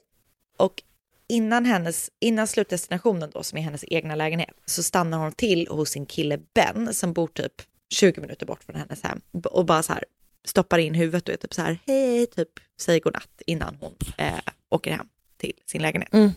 [0.58, 0.84] och
[1.30, 5.90] innan, hennes, innan slutdestinationen då, som är hennes egna lägenhet, så stannar hon till hos
[5.90, 7.54] sin kille Ben som bor typ
[7.90, 10.04] 20 minuter bort från hennes hem och bara så här
[10.46, 12.50] stoppar in huvudet och är typ så här hej, typ
[12.80, 15.08] säger godnatt innan hon eh, åker hem
[15.38, 16.14] till sin lägenhet.
[16.14, 16.32] Mm.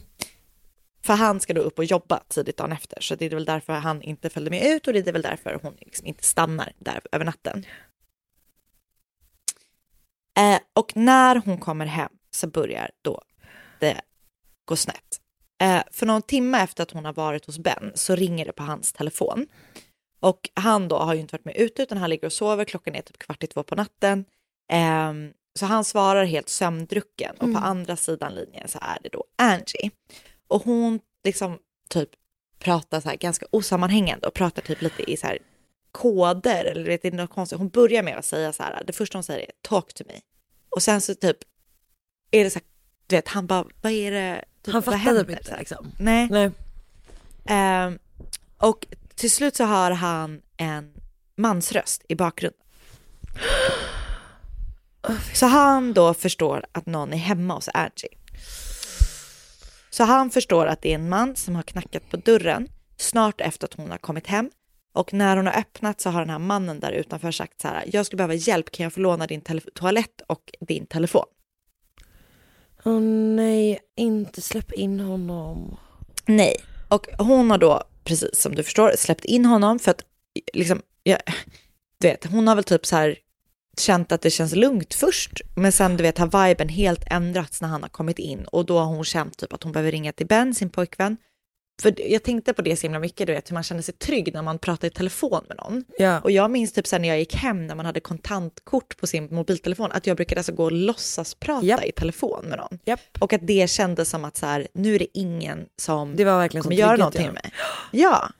[1.02, 3.72] För han ska då upp och jobba tidigt dagen efter, så det är väl därför
[3.72, 7.00] han inte följde med ut och det är väl därför hon liksom inte stannar där
[7.12, 7.66] över natten.
[10.38, 13.22] Eh, och när hon kommer hem så börjar då
[13.80, 14.00] det
[14.72, 15.20] gå snett.
[15.62, 18.62] Eh, för någon timme efter att hon har varit hos Ben så ringer det på
[18.62, 19.46] hans telefon.
[20.20, 22.94] Och han då har ju inte varit med ute utan han ligger och sover, klockan
[22.94, 24.24] är typ kvart i två på natten.
[24.72, 25.12] Eh,
[25.58, 29.90] så han svarar helt sömndrucken och på andra sidan linjen så är det då Angie.
[30.48, 31.58] Och hon liksom
[31.88, 32.10] typ
[32.58, 35.38] pratar så här ganska osammanhängande och pratar typ lite i så här
[35.92, 37.58] koder eller vet, det är något konstigt.
[37.58, 40.20] Hon börjar med att säga så här, det första hon säger är talk to me.
[40.68, 41.38] Och sen så typ
[42.30, 42.66] är det så här,
[43.06, 44.44] du vet, han bara, vad är det?
[44.62, 45.30] Typ, Han typ händer?
[45.30, 45.92] inte liksom.
[45.98, 46.28] Nej.
[46.30, 46.50] Nej.
[47.44, 47.98] Ehm,
[48.58, 50.92] och till slut så hör han en
[51.36, 52.60] mansröst i bakgrunden.
[55.34, 58.18] Så han då förstår att någon är hemma hos Angie.
[59.90, 63.66] Så han förstår att det är en man som har knackat på dörren snart efter
[63.66, 64.50] att hon har kommit hem.
[64.94, 67.84] Och när hon har öppnat så har den här mannen där utanför sagt så här,
[67.92, 69.42] jag skulle behöva hjälp, kan jag få låna din
[69.74, 71.26] toalett och din telefon?
[72.84, 73.00] Åh
[73.36, 75.76] nej, inte släpp in honom.
[76.26, 76.56] Nej.
[76.88, 80.04] Och hon har då, precis som du förstår, släppt in honom för att,
[80.52, 81.18] liksom, ja,
[81.98, 83.16] du vet, hon har väl typ så här
[83.78, 87.68] känt att det känns lugnt först, men sen du vet har viben helt ändrats när
[87.68, 90.26] han har kommit in och då har hon känt typ att hon behöver ringa till
[90.26, 91.16] Ben, sin pojkvän.
[91.82, 94.34] För jag tänkte på det så himla mycket, du vet hur man känner sig trygg
[94.34, 95.84] när man pratar i telefon med någon.
[95.98, 96.20] Ja.
[96.20, 99.28] Och jag minns typ sen när jag gick hem när man hade kontantkort på sin
[99.34, 102.78] mobiltelefon, att jag brukade alltså gå och låtsas prata i telefon med någon.
[103.20, 106.38] Och att det kändes som att så här, nu är det ingen som Det var
[106.38, 107.52] verkligen kommer som göra någonting med mig.
[107.90, 108.30] Ja.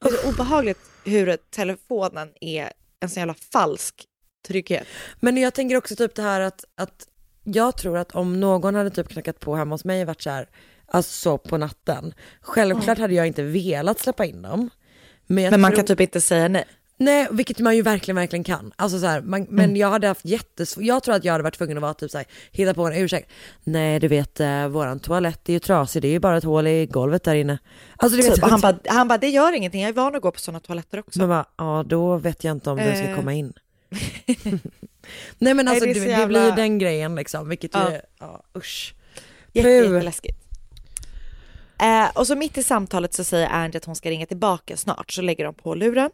[0.00, 4.04] Det är så obehagligt hur telefonen är en sån jävla falsk
[4.48, 4.86] trygghet.
[5.20, 7.08] Men jag tänker också typ det här att, att
[7.44, 10.30] jag tror att om någon hade typ knackat på hemma hos mig och varit så
[10.30, 10.48] här,
[10.88, 14.70] alltså på natten, självklart hade jag inte velat släppa in dem.
[15.26, 16.64] Men, Men man tror- kan typ inte säga nej.
[17.00, 18.72] Nej, vilket man ju verkligen, verkligen kan.
[18.76, 19.76] Alltså så här, man, men Mm.
[19.76, 22.18] jag hade haft jättesvårt, jag tror att jag hade varit tvungen att vara typ så
[22.18, 23.30] här, hitta på en ursäkt.
[23.64, 26.66] Nej du vet, eh, våran toalett är ju trasig, det är ju bara ett hål
[26.66, 27.58] i golvet där inne.
[27.96, 30.22] Alltså du vet, Typ, han bara, han bara, det gör ingenting, jag är van att
[30.22, 31.18] gå på sådana toaletter också.
[31.18, 33.16] man bara, ja då vet jag inte om du ska Eh.
[33.16, 33.52] komma in.
[35.38, 37.92] Nej men alltså Nej, det, det är det, blir jävla- den grejen liksom, vilket Ja.
[37.92, 38.94] ju, ja usch.
[39.52, 40.44] Jätteläskigt.
[41.80, 45.12] Eh, och så mitt i samtalet så säger Angie att hon ska ringa tillbaka snart,
[45.12, 46.10] så lägger de på luren.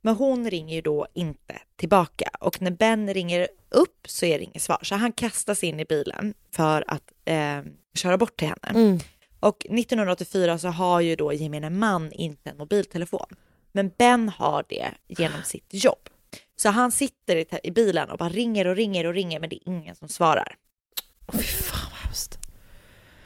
[0.00, 4.44] Men hon ringer ju då inte tillbaka och när Ben ringer upp så är det
[4.44, 4.78] inget svar.
[4.82, 7.60] Så han kastas in i bilen för att eh,
[7.94, 8.80] köra bort till henne.
[8.80, 8.98] Mm.
[9.40, 13.26] Och 1984 så har ju då gemene man inte en mobiltelefon.
[13.72, 16.08] Men Ben har det genom sitt jobb.
[16.56, 19.56] Så han sitter i, i bilen och bara ringer och ringer och ringer men det
[19.56, 20.56] är ingen som svarar.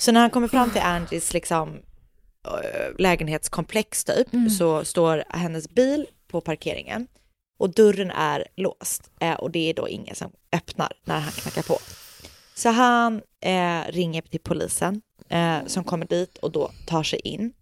[0.04, 1.68] Så när han kommer fram till Angies liksom,
[2.46, 4.28] äh, lägenhetskomplex typ,
[4.58, 7.06] så står hennes bil på parkeringen
[7.58, 11.62] och dörren är låst eh, och det är då ingen som öppnar när han knackar
[11.62, 11.78] på.
[12.54, 17.52] Så han eh, ringer till polisen eh, som kommer dit och då tar sig in.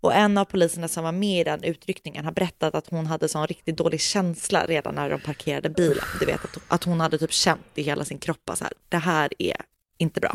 [0.00, 3.28] Och en av poliserna som var med i den utryckningen har berättat att hon hade
[3.28, 6.04] sån riktigt dålig känsla redan när de parkerade bilen.
[6.20, 8.72] Du vet att, att hon hade typ känt i hela sin kropp att så här,
[8.88, 9.56] det här är
[9.98, 10.32] inte bra.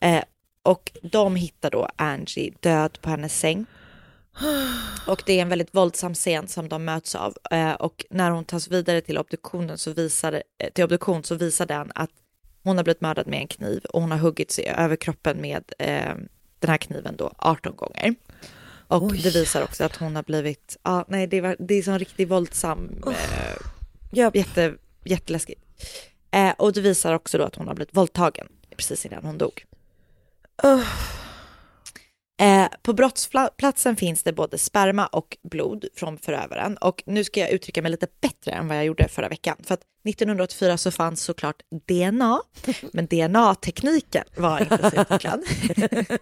[0.00, 0.22] Eh,
[0.62, 3.66] och de hittar då Angie död på hennes säng.
[5.06, 7.36] Och det är en väldigt våldsam scen som de möts av.
[7.50, 11.66] Eh, och när hon tas vidare till obduktionen så visar, eh, till obduktion så visar
[11.66, 12.10] den att
[12.62, 15.72] hon har blivit mördad med en kniv och hon har huggit sig över kroppen med
[15.78, 16.14] eh,
[16.58, 18.14] den här kniven då 18 gånger.
[18.88, 21.98] Och det visar också att hon har blivit, ja nej det, var, det är sån
[21.98, 24.74] riktigt våldsam, eh, jätte,
[25.04, 25.64] jätteläskigt.
[26.30, 29.64] Eh, och det visar också då att hon har blivit våldtagen precis innan hon dog.
[32.40, 37.50] Eh, på brottsplatsen finns det både sperma och blod från förövaren och nu ska jag
[37.50, 39.56] uttrycka mig lite bättre än vad jag gjorde förra veckan.
[39.62, 42.40] För att 1984 så fanns såklart DNA,
[42.92, 45.42] men DNA-tekniken var inte så utvecklad.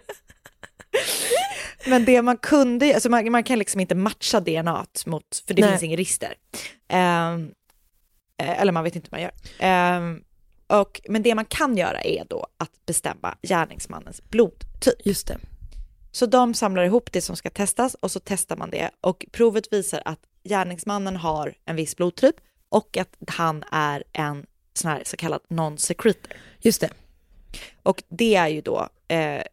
[1.87, 5.61] men det man kunde, alltså man, man kan liksom inte matcha DNA mot, för det
[5.61, 5.71] Nej.
[5.71, 6.33] finns inget register.
[6.87, 7.51] Ehm,
[8.41, 9.31] eh, eller man vet inte hur man gör.
[9.59, 10.21] Ehm,
[10.67, 15.05] och, men det man kan göra är då att bestämma gärningsmannens blodtyp.
[15.05, 15.37] Just det.
[16.11, 19.73] Så de samlar ihop det som ska testas och så testar man det och provet
[19.73, 22.35] visar att gärningsmannen har en viss blodtyp
[22.69, 26.33] och att han är en sån här så kallad non-secretor.
[26.59, 26.89] Just det.
[27.83, 29.43] Och det är ju då eh,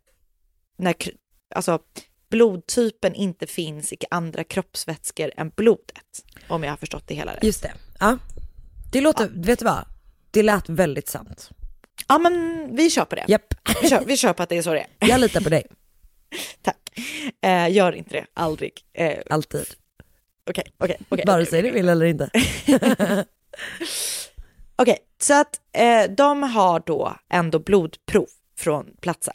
[0.76, 0.94] när
[1.54, 1.78] alltså,
[2.30, 6.24] blodtypen inte finns i andra kroppsvätskor än blodet.
[6.48, 7.44] Om jag har förstått det hela rätt.
[7.44, 7.72] Just det.
[8.00, 8.18] Ja.
[8.92, 9.84] Det låter, vet du vad?
[10.34, 11.50] Det lät väldigt sant.
[12.08, 13.24] Ja men vi kör på det.
[13.28, 13.54] Japp.
[13.82, 14.86] Vi, kör, vi kör på att det är så det är.
[15.08, 15.66] Jag litar på dig.
[16.62, 16.76] Tack.
[17.42, 18.72] Eh, gör inte det, aldrig.
[18.92, 19.66] Eh, Alltid.
[20.50, 21.24] Okej, okej, okej.
[21.26, 22.30] Vare sig du vill eller inte.
[24.76, 28.26] Okej, så att eh, de har då ändå blodprov
[28.58, 29.34] från platsen.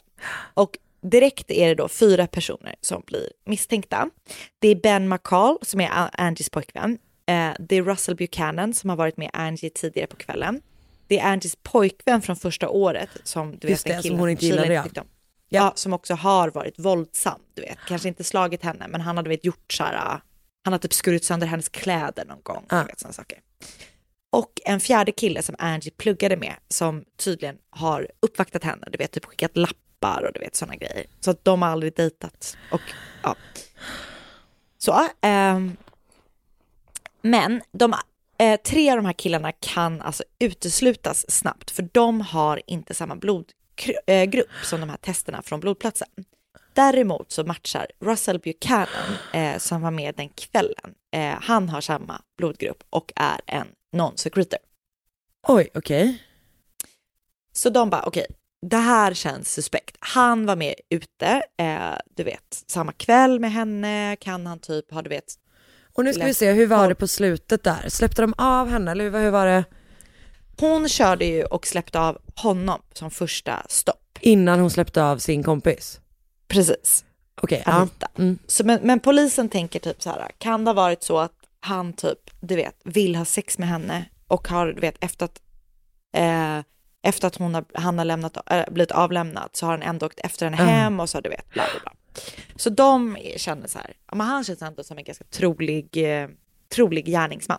[0.54, 4.10] Och direkt är det då fyra personer som blir misstänkta.
[4.58, 6.98] Det är Ben McCall som är Angies pojkvän.
[7.26, 10.62] Eh, det är Russell Buchanan som har varit med Angie tidigare på kvällen.
[11.10, 14.20] Det är Angies pojkvän från första året som du Just vet, den det, som killen
[14.20, 14.82] hon inte gillade, ja.
[14.82, 15.06] om.
[15.48, 17.78] Ja, som också har varit våldsam, du vet.
[17.88, 20.20] Kanske inte slagit henne, men han har du vet gjort så här, ah,
[20.64, 23.38] han har typ skurit sönder hennes kläder någon gång, du vet sådana saker.
[24.30, 29.12] Och en fjärde kille som Angie pluggade med som tydligen har uppvaktat henne, du vet,
[29.12, 31.06] typ skickat lappar och du vet sådana grejer.
[31.20, 32.56] Så att de har aldrig dejtat.
[32.72, 32.82] Och
[33.22, 33.36] ja.
[34.78, 35.76] Så, ehm,
[37.22, 37.94] men de,
[38.40, 43.16] eh, tre av de här killarna kan alltså uteslutas snabbt för de har inte samma
[43.16, 46.08] blodgrupp som de här testerna från blodplatsen.
[46.74, 50.94] Däremot så matchar Russell Buchanan eh, som var med den kvällen.
[51.12, 54.58] Eh, han har samma blodgrupp och är en non-secretor.
[55.48, 56.22] Oj, okej.
[57.52, 58.26] Så de bara, okej,
[58.66, 59.96] det här känns suspekt.
[60.00, 65.02] Han var med ute, eh, du vet, samma kväll med henne, kan han typ ha,
[65.02, 65.34] du vet,
[66.00, 67.84] Och nu ska vi se, hur var det på slutet där?
[67.88, 69.64] Släppte de av henne eller hur, var- hur var det?
[70.60, 74.18] Hon körde ju och släppte av honom som första stopp.
[74.20, 76.00] Innan hon släppte av sin kompis?
[76.48, 77.04] Precis.
[77.42, 77.72] Okej, ja.
[77.72, 78.08] Anita.
[78.18, 78.38] Mm.
[78.46, 81.92] Så, men, men polisen tänker typ så här, kan det ha varit så att han
[81.92, 85.40] typ, du vet, vill ha sex med henne och har, du vet, efter att,
[86.16, 86.58] eh,
[87.02, 90.20] efter att hon har, han har lämnat, äh, blivit avlämnad så har han ändå åkt
[90.20, 90.68] efter henne Mm.
[90.74, 91.92] hem och så, du vet, bla bla bla.
[92.56, 96.28] Så de känner så här, men han känns ändå som en ganska trolig, eh,
[96.68, 97.58] trolig gärningsman.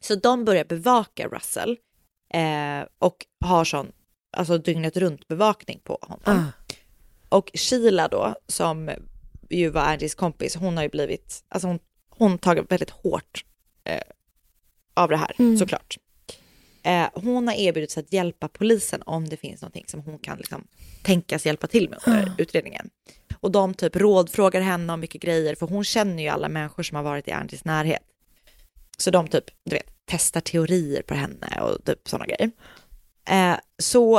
[0.00, 1.76] Så de börjar bevaka Russell
[2.34, 3.92] eh, och har sån,
[4.36, 6.20] alltså dygnet runt bevakning på honom.
[6.24, 6.42] Ah.
[7.28, 8.90] Och Sheila då, som
[9.50, 11.78] ju var Angies kompis, hon har ju blivit, alltså hon,
[12.10, 13.44] hon tagit väldigt hårt
[13.84, 14.00] eh,
[14.94, 15.58] av det här, Mm.
[15.58, 15.96] såklart.
[16.86, 20.38] Eh, hon har erbjudit sig att hjälpa polisen om det finns någonting som hon kan
[20.38, 20.66] liksom,
[21.02, 22.34] tänkas hjälpa till med under Ah.
[22.38, 22.90] utredningen.
[23.40, 26.96] Och de typ rådfrågar henne om mycket grejer, för hon känner ju alla människor som
[26.96, 28.02] har varit i Angies närhet.
[28.98, 32.50] Så de typ, du vet, testar teorier på henne och typ sådana grejer.
[33.28, 34.18] Eh, så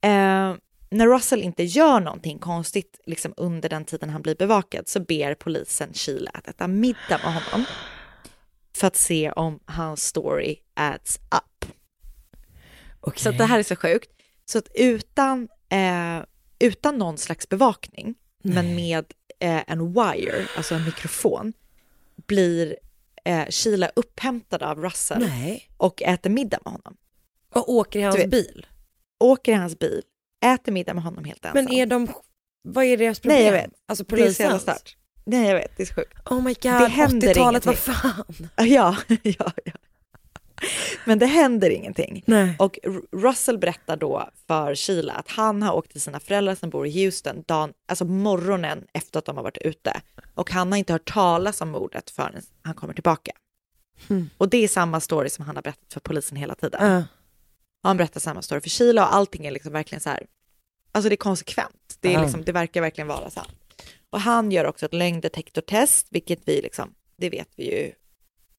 [0.00, 0.54] eh,
[0.90, 5.34] när Russell inte gör någonting konstigt liksom under den tiden han blir bevakad så ber
[5.34, 7.64] polisen Sheila att äta middag med honom
[8.76, 11.47] för att se om hans story adds up.
[13.16, 14.10] Så att det här är så sjukt.
[14.44, 16.24] Så att utan, eh,
[16.58, 19.04] utan någon slags bevakning, men med
[19.40, 21.52] eh, en wire, alltså en mikrofon,
[22.26, 22.76] blir
[23.24, 25.70] eh, Sheila upphämtad av Russell Nej.
[25.76, 26.96] och äter middag med honom.
[27.54, 28.66] Och åker i hans vet, bil?
[29.20, 30.02] Åker i hans bil,
[30.44, 31.64] äter middag med honom helt ensam.
[31.64, 32.08] Men är de,
[32.62, 33.38] vad är deras problem?
[33.38, 34.04] Nej jag vet, Alltså
[34.52, 34.96] så stört.
[35.24, 36.18] Nej jag vet, det är så sjukt.
[36.30, 38.24] Oh my god, Det händer 80-talet, vad fan?
[38.56, 39.72] Ja, ja, ja.
[41.04, 42.22] Men det händer ingenting.
[42.26, 42.56] Nej.
[42.58, 42.78] Och
[43.12, 47.04] Russell berättar då för Sheila att han har åkt till sina föräldrar som bor i
[47.04, 50.00] Houston dagen, alltså morgonen efter att de har varit ute.
[50.34, 53.32] Och han har inte hört talas om mordet förrän han kommer tillbaka.
[54.10, 54.30] Mm.
[54.38, 56.96] Och det är samma story som han har berättat för polisen hela tiden.
[57.82, 60.26] Och han berättar samma story för Sheila och allting är liksom verkligen så här,
[60.92, 61.96] alltså det är konsekvent.
[62.00, 62.22] Det, är Ja.
[62.22, 63.40] liksom, det verkar verkligen vara så.
[63.40, 63.48] här.
[64.10, 67.92] Och han gör också ett lögndetektortest, vilket vi liksom, det vet vi ju,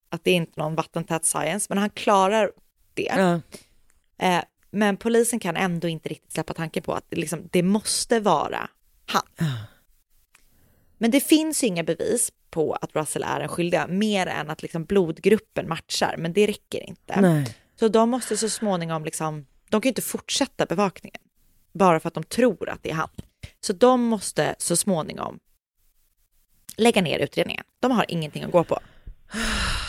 [0.10, 2.52] att det är inte någon vattentät science, men han klarar
[2.94, 3.14] det.
[3.18, 3.42] Ja.
[4.18, 8.20] Eh, men polisen kan ändå inte riktigt släppa tanken på att det liksom, det måste
[8.20, 8.70] vara
[9.06, 9.24] han.
[10.98, 14.62] Men det finns ju inga bevis på att Russell är en skyldiga, mer än att
[14.62, 17.22] liksom blodgruppen matchar, men det räcker inte.
[17.22, 17.58] Nej.
[17.76, 21.22] Så de måste så småningom, liksom, de kan ju inte fortsätta bevakningen,
[21.74, 23.10] bara för att de tror att det är han.
[23.62, 25.40] Så de måste så småningom
[26.78, 27.64] lägga ner utredningen.
[27.80, 28.80] De har ingenting att gå på.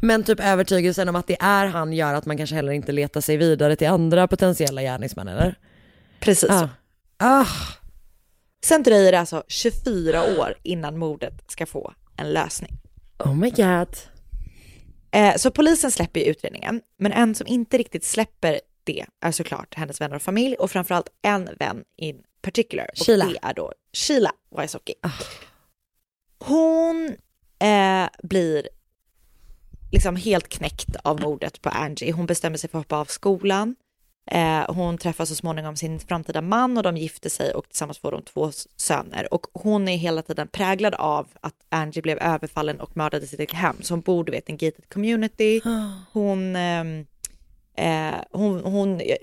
[0.00, 3.20] Men typ övertygelsen om att det är han gör att man kanske heller inte letar
[3.20, 5.58] sig vidare till andra potentiella gärningsmän eller?
[6.20, 6.68] Precis så.
[7.16, 7.46] Ah.
[8.64, 12.78] Sen dröjer det alltså 24 år innan mordet ska få en lösning.
[13.18, 13.96] Oh my god.
[15.10, 19.74] Eh, så polisen släpper ju utredningen, men en som inte riktigt släpper det är såklart
[19.74, 22.90] hennes vänner och familj och framförallt en vän in particular.
[22.92, 23.24] Och Sheila.
[23.26, 24.94] det är då Sheila Wysocki.
[26.38, 27.16] Hon
[27.58, 28.68] eh, blir
[29.90, 32.12] liksom helt knäckt av mordet på Angie.
[32.12, 33.76] Hon bestämmer sig för att hoppa av skolan.
[34.30, 38.12] Eh, hon träffar så småningom sin framtida man och de gifter sig och tillsammans får
[38.12, 39.34] de två söner.
[39.34, 43.52] Och hon är hela tiden präglad av att Angie blev överfallen och mördad i sitt
[43.52, 43.76] hem.
[43.80, 45.60] Så hon bor, du vet, en gated community.
[46.12, 47.06] Hon, ehm,
[47.76, 49.16] eh, hon, hon, eh,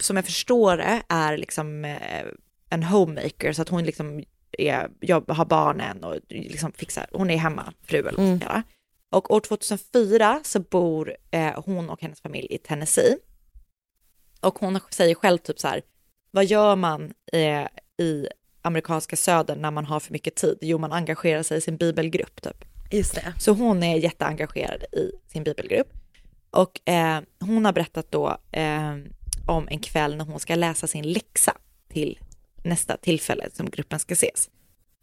[0.00, 2.24] som jag förstår det, är liksom eh,
[2.70, 4.24] en homemaker så att hon liksom
[4.58, 8.62] är, jobb, har barnen och liksom fixar, hon är hemmafru eller vad man ska kalla.
[9.10, 13.18] Och år 2004 så bor eh, hon och hennes familj i Tennessee.
[14.40, 15.82] Och hon säger själv typ så här,
[16.30, 17.66] vad gör man eh,
[17.98, 18.28] i
[18.62, 20.58] amerikanska södern när man har för mycket tid?
[20.60, 22.64] Jo, man engagerar sig i sin bibelgrupp typ.
[22.90, 23.34] Just det.
[23.38, 25.92] Så hon är jätteengagerad i sin bibelgrupp.
[26.50, 28.96] Och eh, hon har berättat då eh,
[29.46, 31.56] om en kväll när hon ska läsa sin läxa
[31.88, 32.18] till
[32.64, 34.50] nästa tillfälle som gruppen ska ses.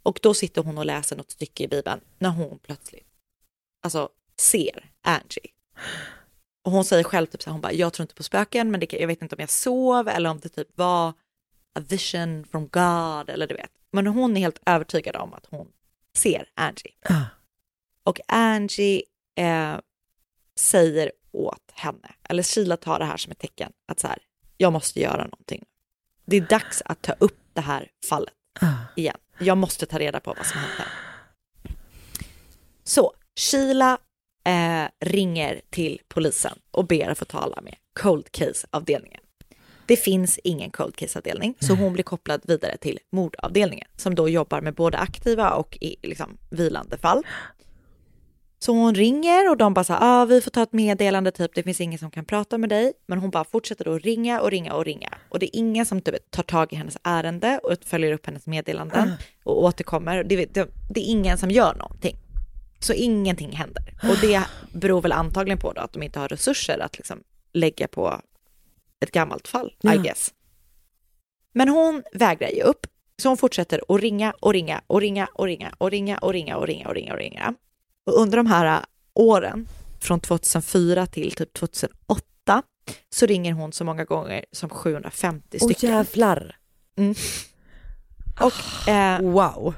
[0.04, 3.13] Och då sitter hon och läser något stycke i Bibeln när hon plötsligt
[3.84, 5.52] alltså, ser Angie.
[6.64, 8.80] Och hon säger själv typ så här, hon bara, jag tror inte på spöken, men
[8.80, 11.10] det, jag vet inte om jag sov eller om det typ var
[11.76, 13.72] a vision from God eller du vet.
[13.92, 15.68] Men hon är helt övertygad om att hon
[16.16, 16.94] ser Angie.
[18.04, 19.04] Och Angie
[19.36, 19.76] eh,
[20.60, 24.18] säger åt henne, eller Sheila tar det här som ett tecken, att så här,
[24.58, 25.66] jag måste göra någonting.
[26.26, 28.34] Det är dags att ta upp det här fallet
[28.96, 29.18] igen.
[29.40, 30.86] Jag måste ta reda på vad som hände.
[32.84, 33.98] Så Sheila
[34.46, 39.20] eh, ringer till polisen och ber att få tala med cold case-avdelningen.
[39.86, 44.62] Det finns ingen cold case-avdelning, så hon blir kopplad vidare till mordavdelningen som då jobbar
[44.62, 47.24] med både aktiva och i, liksom, vilande fall.
[48.60, 51.52] Så hon ringer och de bara så här, ah, vi får ta ett meddelande, typ
[51.56, 52.94] det finns ingen som kan prata med dig.
[53.06, 55.10] Men hon bara fortsätter då ringa och ringa och ringa.
[55.30, 58.48] Och det är ingen som typ, tar tag i hennes ärende och följer upp hennes
[58.48, 59.12] meddelanden
[59.44, 60.24] och återkommer.
[60.24, 62.18] Det, det, det är ingen som gör någonting.
[62.84, 63.84] Så ingenting händer.
[64.04, 67.24] Och det beror väl antagligen på då att de inte har resurser att liksom
[67.54, 68.22] lägga på
[69.00, 69.96] ett gammalt fall, I Ja.
[69.96, 70.34] guess.
[71.54, 72.88] Men hon vägrar ge upp.
[73.22, 76.58] Så hon fortsätter att ringa och ringa och ringa och ringa och ringa och ringa
[76.58, 77.54] och ringa och ringa och ringa.
[78.06, 79.68] Och under de här åren,
[80.00, 82.64] från 2004 till typ 2008,
[83.10, 85.90] så ringer hon så många gånger som 750 Åh stycken.
[85.90, 86.56] jävlar.
[86.98, 87.16] Mm.
[88.40, 89.74] Och eh, wow.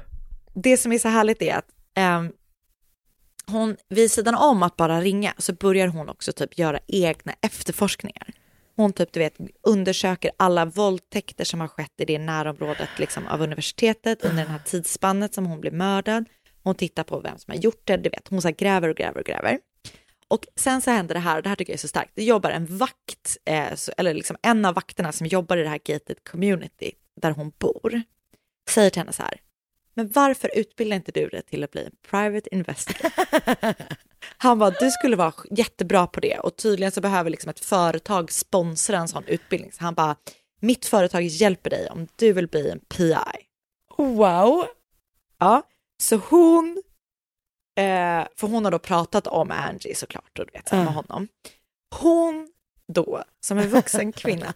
[0.54, 2.32] det som är så härligt är att ehm,
[3.50, 8.32] hon, vid sidan om att bara ringa, så börjar hon också typ göra egna efterforskningar.
[8.76, 13.42] Hon typ, du vet, undersöker alla våldtäkter som har skett i det närområdet liksom, av
[13.42, 16.24] universitetet under det här tidsspannet som hon blev mördad.
[16.62, 18.96] Hon tittar på vem som har gjort det, du vet, hon så här gräver och
[18.96, 19.58] gräver och gräver.
[20.28, 22.24] Och sen så händer det här, och det här tycker jag är så starkt, det
[22.24, 25.80] jobbar en vakt, eh, så, eller liksom en av vakterna som jobbar i det här
[25.84, 28.02] gated community där hon bor,
[28.70, 29.40] säger till henne så här,
[29.96, 33.74] men varför utbildar inte du dig till att bli en private investigator?
[34.38, 38.32] Han bara, du skulle vara jättebra på det och tydligen så behöver liksom ett företag
[38.32, 39.72] sponsra en sån utbildning.
[39.72, 40.16] Så han bara,
[40.60, 43.46] mitt företag hjälper dig om du vill bli en PI.
[43.96, 44.66] Wow.
[45.38, 45.62] Ja,
[46.02, 46.82] så hon,
[47.78, 51.28] eh, för hon har då pratat om Angie såklart och du vet, med honom.
[51.94, 52.52] Hon
[52.92, 54.54] då, som en vuxen kvinna,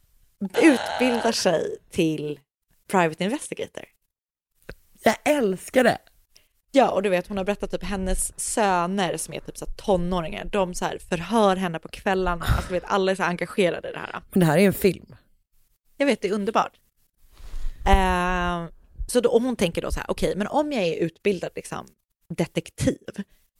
[0.62, 2.40] utbildar sig till
[2.90, 3.84] private investigator.
[5.02, 5.98] Jag älskar det.
[6.70, 10.44] Ja, och du vet, hon har berättat typ hennes söner som är typ så tonåringar,
[10.44, 12.44] de så här förhör henne på kvällarna.
[12.56, 14.22] Alltså, vet, alla är så engagerade i det här.
[14.30, 15.14] Men det här är en film.
[15.96, 16.72] Jag vet, det är underbart.
[17.86, 18.66] Eh,
[19.08, 21.86] så då, och hon tänker då så här, okej, men om jag är utbildad liksom,
[22.28, 22.98] detektiv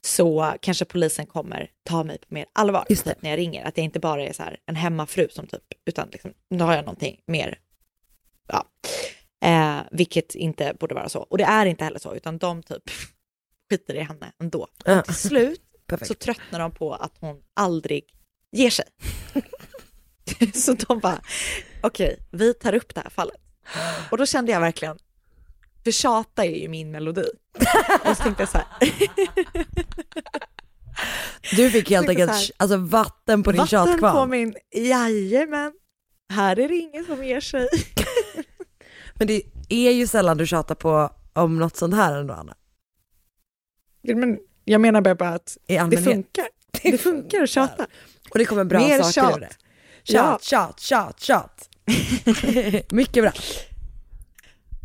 [0.01, 3.65] så kanske polisen kommer ta mig på mer allvar typ, när jag ringer.
[3.65, 6.75] Att jag inte bara är så här en hemmafru som typ, utan liksom, nu har
[6.75, 7.59] jag någonting mer,
[8.47, 8.65] ja.
[9.45, 11.19] Eh, vilket inte borde vara så.
[11.19, 12.83] Och det är inte heller så, utan de typ
[13.69, 14.67] skiter i henne ändå.
[14.85, 15.01] Ja.
[15.01, 16.07] Till slut Perfekt.
[16.07, 18.03] så tröttnar de på att hon aldrig
[18.51, 18.85] ger sig.
[20.53, 21.21] så de bara,
[21.83, 23.35] okej, vi tar upp det här fallet.
[24.11, 24.97] Och då kände jag verkligen,
[25.83, 27.25] för tjata är ju min melodi.
[28.05, 28.65] Och så tänkte jag så här,
[31.55, 34.29] Du fick helt enkelt här, alltså, vatten på din vatten på tjatkvarn.
[34.29, 35.73] min, jajamän,
[36.33, 37.67] här är det ingen som ger sig.
[39.19, 42.55] Men det är ju sällan du tjatar på om något sånt här ändå Anna.
[44.01, 46.47] Men jag menar bara att det funkar.
[46.83, 47.87] Det funkar att tjata.
[48.29, 49.37] Och det kommer bra Mer saker tjat.
[49.37, 49.49] ur det.
[50.03, 50.39] Ja.
[50.41, 51.69] Tjat, tjat, tjat, tjat.
[52.91, 53.31] Mycket bra.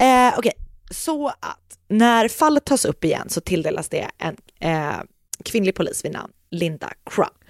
[0.07, 0.53] Eh, Okej,
[0.91, 5.01] så att när fallet tas upp igen så tilldelas det en eh,
[5.45, 7.45] kvinnlig polis vid namn Linda Crump.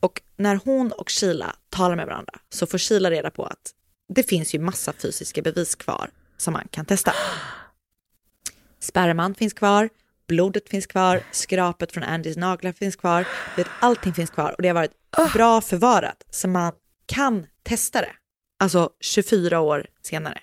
[0.00, 3.70] Och när hon och Sheila talar med varandra så får Sheila reda på att
[4.14, 7.12] det finns ju massa fysiska bevis kvar som man kan testa.
[8.78, 9.88] Sperman finns kvar,
[10.28, 13.26] blodet finns kvar, skrapet från Andys naglar finns kvar,
[13.56, 14.92] vet, allting finns kvar och det har varit
[15.32, 16.72] bra förvarat så man
[17.06, 18.12] kan testa det.
[18.58, 20.40] Alltså 24 år senare.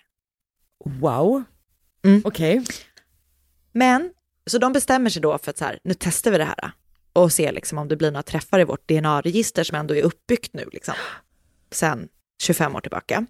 [0.85, 1.43] Wow.
[2.05, 2.21] Mm.
[2.25, 2.65] Okej.
[3.71, 4.13] Men,
[4.45, 6.71] så de bestämmer sig då för att så här, nu testar vi det här
[7.13, 10.53] och ser liksom om det blir några träffar i vårt DNA-register som ändå är uppbyggt
[10.53, 10.93] nu, liksom,
[11.71, 12.07] sen
[12.43, 13.25] 25 år tillbaka.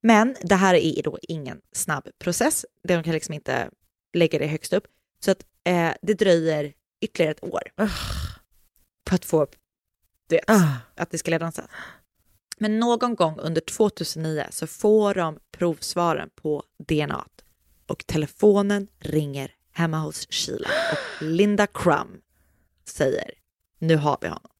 [0.00, 2.66] Men det här är då ingen snabb process.
[2.82, 3.70] De kan liksom inte
[4.12, 4.86] lägga det högst upp.
[5.24, 7.62] Så att eh, det dröjer ytterligare ett år
[9.04, 9.46] på att få,
[10.28, 10.50] du vet,
[10.96, 11.70] att det ska leda någonstans.
[12.58, 17.26] Men någon gång under 2009 så får de provsvaren på DNA
[17.86, 22.20] och telefonen ringer hemma hos Sheila och Linda Crum
[22.84, 23.30] säger
[23.78, 24.50] nu har vi honom.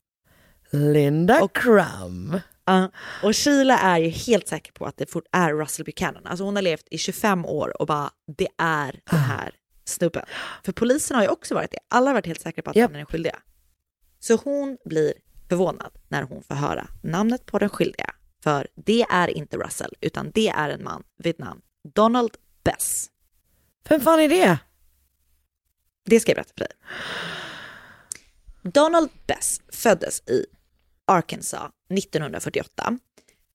[0.71, 2.41] Linda Crum.
[2.65, 2.91] Ja,
[3.23, 6.27] och Sheila är ju helt säker på att det är Russell Buchanan.
[6.27, 9.55] Alltså hon har levt i 25 år och bara det är den här
[9.85, 10.25] snubben.
[10.65, 11.79] För polisen har ju också varit det.
[11.89, 13.39] Alla har varit helt säkra på att han är den skyldiga.
[14.19, 15.13] Så hon blir
[15.49, 18.15] förvånad när hon får höra namnet på den skyldiga.
[18.43, 21.61] För det är inte Russell, utan det är en man vid namn
[21.95, 23.11] Donald Bess.
[23.89, 24.59] Vem fan är det?
[26.05, 26.73] Det ska jag berätta för dig.
[28.63, 30.47] Donald Bess föddes i
[31.07, 32.99] Arkansas 1948.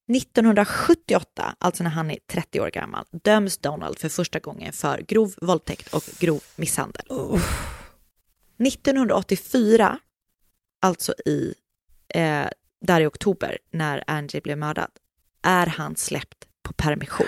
[0.07, 5.33] 1978, alltså när han är 30 år gammal, döms Donald för första gången för grov
[5.41, 7.05] våldtäkt och grov misshandel.
[8.57, 9.99] 1984,
[10.81, 11.53] alltså i,
[12.07, 12.47] eh,
[12.81, 14.91] där i oktober när Angie blev mördad,
[15.41, 17.27] är han släppt på permission.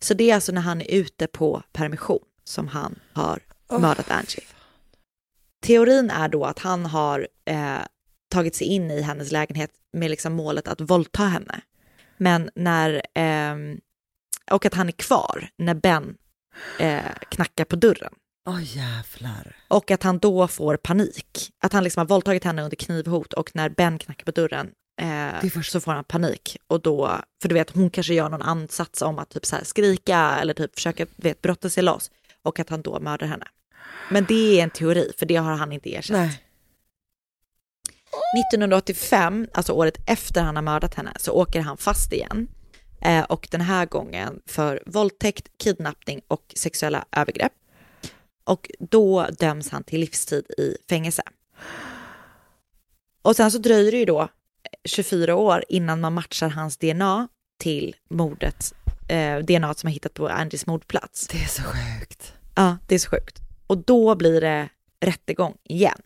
[0.00, 3.40] Så det är alltså när han är ute på permission som han har
[3.70, 4.44] mördat Angie.
[5.62, 7.80] Teorin är då att han har eh,
[8.36, 11.60] tagit sig in i hennes lägenhet med liksom målet att våldta henne.
[12.16, 13.80] Men när, ehm,
[14.50, 16.16] och att han är kvar när Ben
[16.78, 18.12] eh, knackar på dörren.
[18.48, 19.56] Åh jävlar.
[19.68, 21.50] Och att han då får panik.
[21.62, 24.70] Att han liksom har våldtagit henne under knivhot och när Ben knackar på dörren
[25.00, 26.56] eh, så får han panik.
[26.66, 30.38] Och då, för du vet, hon kanske gör någon ansats om att typ så skrika
[30.40, 32.10] eller typ försöka vet, brotta sig loss.
[32.42, 33.46] Och att han då mördar henne.
[34.10, 36.18] Men det är en teori, för det har han inte erkänt.
[36.18, 36.42] Nej.
[38.38, 42.48] 1985, alltså året efter han har mördat henne, så åker han fast igen.
[43.00, 47.52] Eh, och den här gången för våldtäkt, kidnappning och sexuella övergrepp.
[48.44, 51.22] Och då döms han till livstid i fängelse.
[53.22, 54.28] Och sen så dröjer det ju då
[54.84, 58.74] 24 år innan man matchar hans DNA till mordet,
[59.08, 61.28] eh, DNA som har hittat på Angies mordplats.
[61.28, 62.32] Det är så sjukt.
[62.54, 63.38] Ja, det är så sjukt.
[63.66, 64.68] Och då blir det
[65.00, 65.98] rättegång igen,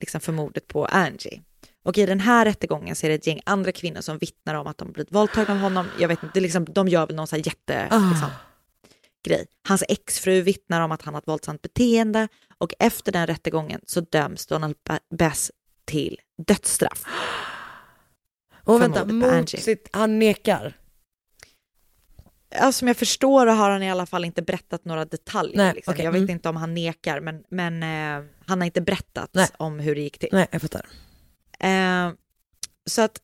[0.00, 1.42] liksom för mordet på Angie.
[1.82, 4.66] Och i den här rättegången så är det ett gäng andra kvinnor som vittnar om
[4.66, 5.86] att de blivit våldtagna av honom.
[6.00, 7.88] Jag vet inte, det är liksom, de gör väl någon sån här jätte...
[7.90, 8.10] Ah.
[8.10, 8.28] Liksom,
[9.24, 9.46] grej.
[9.68, 12.28] Hans exfru vittnar om att han har ett våldsamt beteende
[12.58, 15.50] och efter den rättegången så döms Donald Ba- Bess
[15.84, 17.04] till dödsstraff.
[18.64, 20.76] Och vänta, mot sitt, han nekar?
[22.50, 25.56] Ja, som jag förstår har han i alla fall inte berättat några detaljer.
[25.56, 25.92] Nej, liksom.
[25.94, 26.30] okej, Jag vet mm.
[26.30, 29.48] inte om han nekar, men, men eh, han har inte berättat Nej.
[29.56, 30.28] om hur det gick till.
[30.32, 30.86] Nej, jag fattar.
[31.62, 32.12] Eh,
[32.86, 33.20] så att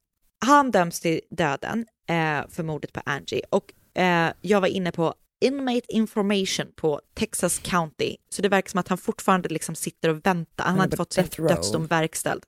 [0.46, 3.42] han döms till döden eh, för mordet på Angie.
[3.50, 8.16] Och eh, jag var inne på inmate information på Texas County.
[8.28, 10.64] Så det verkar som att han fortfarande liksom sitter och väntar.
[10.64, 12.44] Han Han har inte fått sin dödsdom verkställd.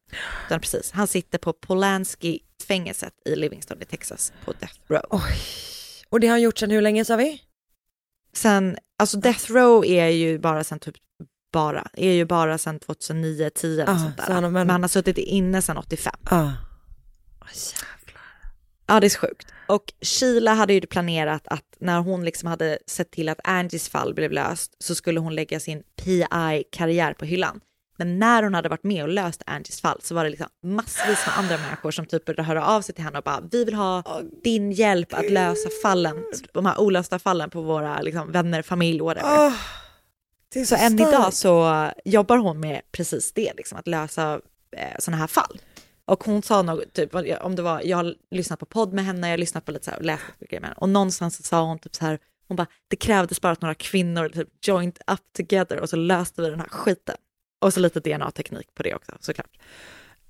[0.47, 5.22] Utan precis, han sitter på Polanski-fängelset i Livingston i Texas på death row.
[6.09, 7.43] Och det har han gjort sedan hur länge sa vi?
[8.32, 10.95] Sen, alltså death row är ju bara sen typ
[11.53, 14.24] bara, är ju bara sen 2009, 10 eller Ah, sånt där.
[14.34, 16.14] han men- Men han har suttit inne sedan 85.
[16.30, 16.53] Ja.
[18.86, 19.46] Ja, det är sjukt.
[19.66, 24.14] Och Sheila hade ju planerat att när hon liksom hade sett till att Angies fall
[24.14, 27.61] blev löst så skulle hon lägga sin PI-karriär på hyllan.
[27.96, 31.26] Men när hon hade varit med och löst Angies fall så var det liksom massvis
[31.26, 33.74] med andra människor som typ började höra av sig till henne och bara vi vill
[33.74, 39.01] ha din hjälp att lösa fallen, de här olösta fallen på våra liksom, vänner, familj,
[39.01, 39.46] whatever.
[39.46, 39.53] Är
[40.55, 44.40] Så så än idag så jobbar hon med precis det, liksom, att lösa
[44.76, 45.61] eh, sådana här fall.
[46.05, 49.26] Och hon sa något, typ, om det var, jag har lyssnat på podd med henne,
[49.26, 50.78] jag har lyssnat på lite så här, och läst grejer med henne.
[50.80, 53.74] Och någonstans så sa hon typ så här, hon bara, det krävdes bara att några
[53.74, 57.16] kvinnor typ joined up together och så löste vi den här skiten.
[57.59, 59.59] Och så lite DNA-teknik på det också såklart.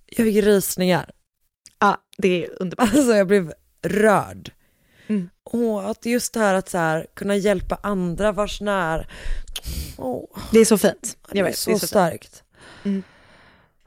[0.06, 1.10] Jag fick rysningar.
[1.78, 2.94] Ja, det är underbart.
[2.94, 3.52] Alltså jag blev
[3.82, 4.52] rörd.
[5.10, 5.28] Mm.
[5.44, 9.06] Och att just det här att så här, kunna hjälpa andra vars när.
[9.98, 11.16] Åh, Det är så fint.
[11.30, 12.42] det Jag är vet, så, det är så starkt.
[12.84, 13.02] Mm.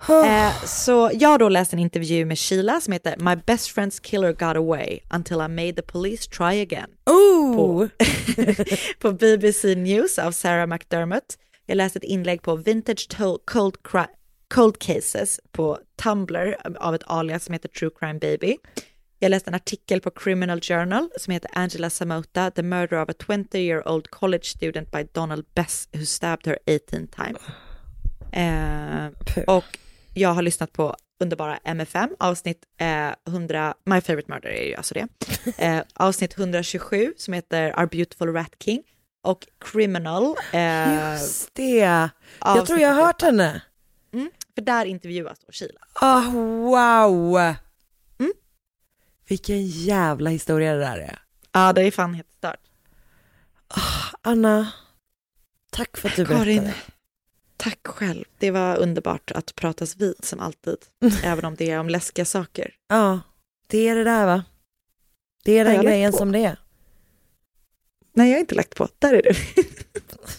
[0.10, 4.34] Eh, så jag då läst en intervju med Sheila som heter My best friend's killer
[4.34, 6.90] got away until I made the police try again.
[7.06, 7.88] Oh!
[9.00, 11.38] På BBC News av Sarah McDermott.
[11.66, 13.08] Jag läste ett inlägg på Vintage
[13.46, 13.74] Cold,
[14.54, 18.58] Cold Cases på Tumblr av ett alias som heter True Crime Baby.
[19.24, 23.14] Jag läste en artikel på Criminal Journal som heter Angela Samota, The Murder of a
[23.28, 27.38] 20 year old college student by Donald Bess who stabbed her 18 times.
[28.32, 29.78] Eh, och
[30.14, 34.94] jag har lyssnat på underbara MFM, avsnitt eh, 100, My Favorite Murder är ju alltså
[34.94, 35.08] det,
[35.58, 38.84] eh, avsnitt 127 som heter Our Beautiful Rat King
[39.22, 40.36] och Criminal.
[40.54, 42.10] Eh, Just det.
[42.40, 43.62] Jag tror jag har hört henne.
[44.14, 45.80] Mm, för där intervjuas då Sheila.
[45.94, 47.56] Ah, wow!
[49.34, 51.20] Vilken jävla historia det där är.
[51.52, 52.60] Ja, det är fan helt stört.
[54.22, 54.72] Anna,
[55.72, 56.74] tack för att du Karin, berättade.
[57.58, 58.26] tack själv.
[58.38, 60.78] Det var underbart att pratas vid som alltid,
[61.24, 62.76] även om det är om läskiga saker.
[62.88, 63.20] Ja,
[63.68, 64.44] det är det där va?
[65.44, 66.60] Det är den jag grejen som det är.
[68.14, 68.88] Nej, jag har inte lagt på.
[69.00, 69.34] Där är du.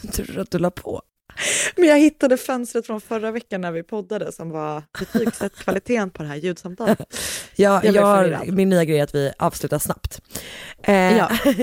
[0.12, 1.02] Tur att du la på.
[1.76, 6.22] Men jag hittade fönstret från förra veckan när vi poddade som var betygsatt kvaliteten på
[6.22, 6.98] det här ljudsamtalet.
[7.56, 10.20] Jag, Jag jag, har, min nya grej är att vi avslutar snabbt.
[10.82, 11.30] Eh, Ja.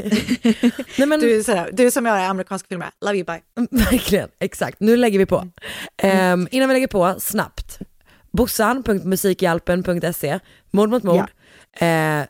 [0.97, 2.89] Nej, men, Du, är sådär, du är som jag är i amerikanska filmer.
[3.01, 3.41] Love you, bye.
[3.71, 4.79] Verkligen, exakt.
[4.79, 5.47] Nu lägger vi på.
[5.97, 7.79] Ehm, innan vi lägger på, snabbt.
[8.31, 10.39] Bossan.musikhjälpen.se,
[10.71, 11.29] mord mot mord.
[11.79, 12.21] Eh,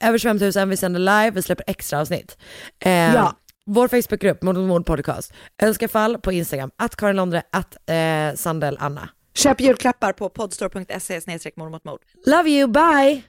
[0.00, 2.36] över 25 000, vi sänder live, vi släpper extra avsnitt.
[2.84, 3.36] Eh, Ja.
[3.66, 5.32] Vår Facebookgrupp, Mord mord podcast.
[5.62, 9.08] Önska fall på Instagram, att Karin Londre, att eh, Sandel Anna.
[9.34, 12.00] Köp julklappar på podstore.se snedstreck mord mot mord.
[12.26, 13.22] Love you, bye!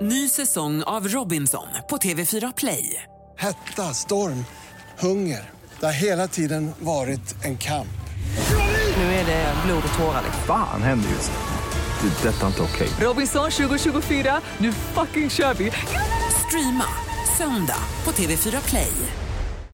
[0.00, 3.02] Ny säsong av Robinson på TV4 Play.
[3.38, 4.44] Hetta, storm,
[4.98, 5.50] hunger.
[5.80, 8.00] Det har hela tiden varit en kamp.
[8.96, 10.22] Nu är det blod och tårar.
[10.46, 12.08] Fan händer just nu.
[12.08, 12.28] Det.
[12.28, 12.88] är Detta är inte okej.
[13.00, 15.72] Robinson 2024, nu fucking kör vi!
[16.46, 16.84] Streama
[17.40, 18.92] söndag på TV4 Play.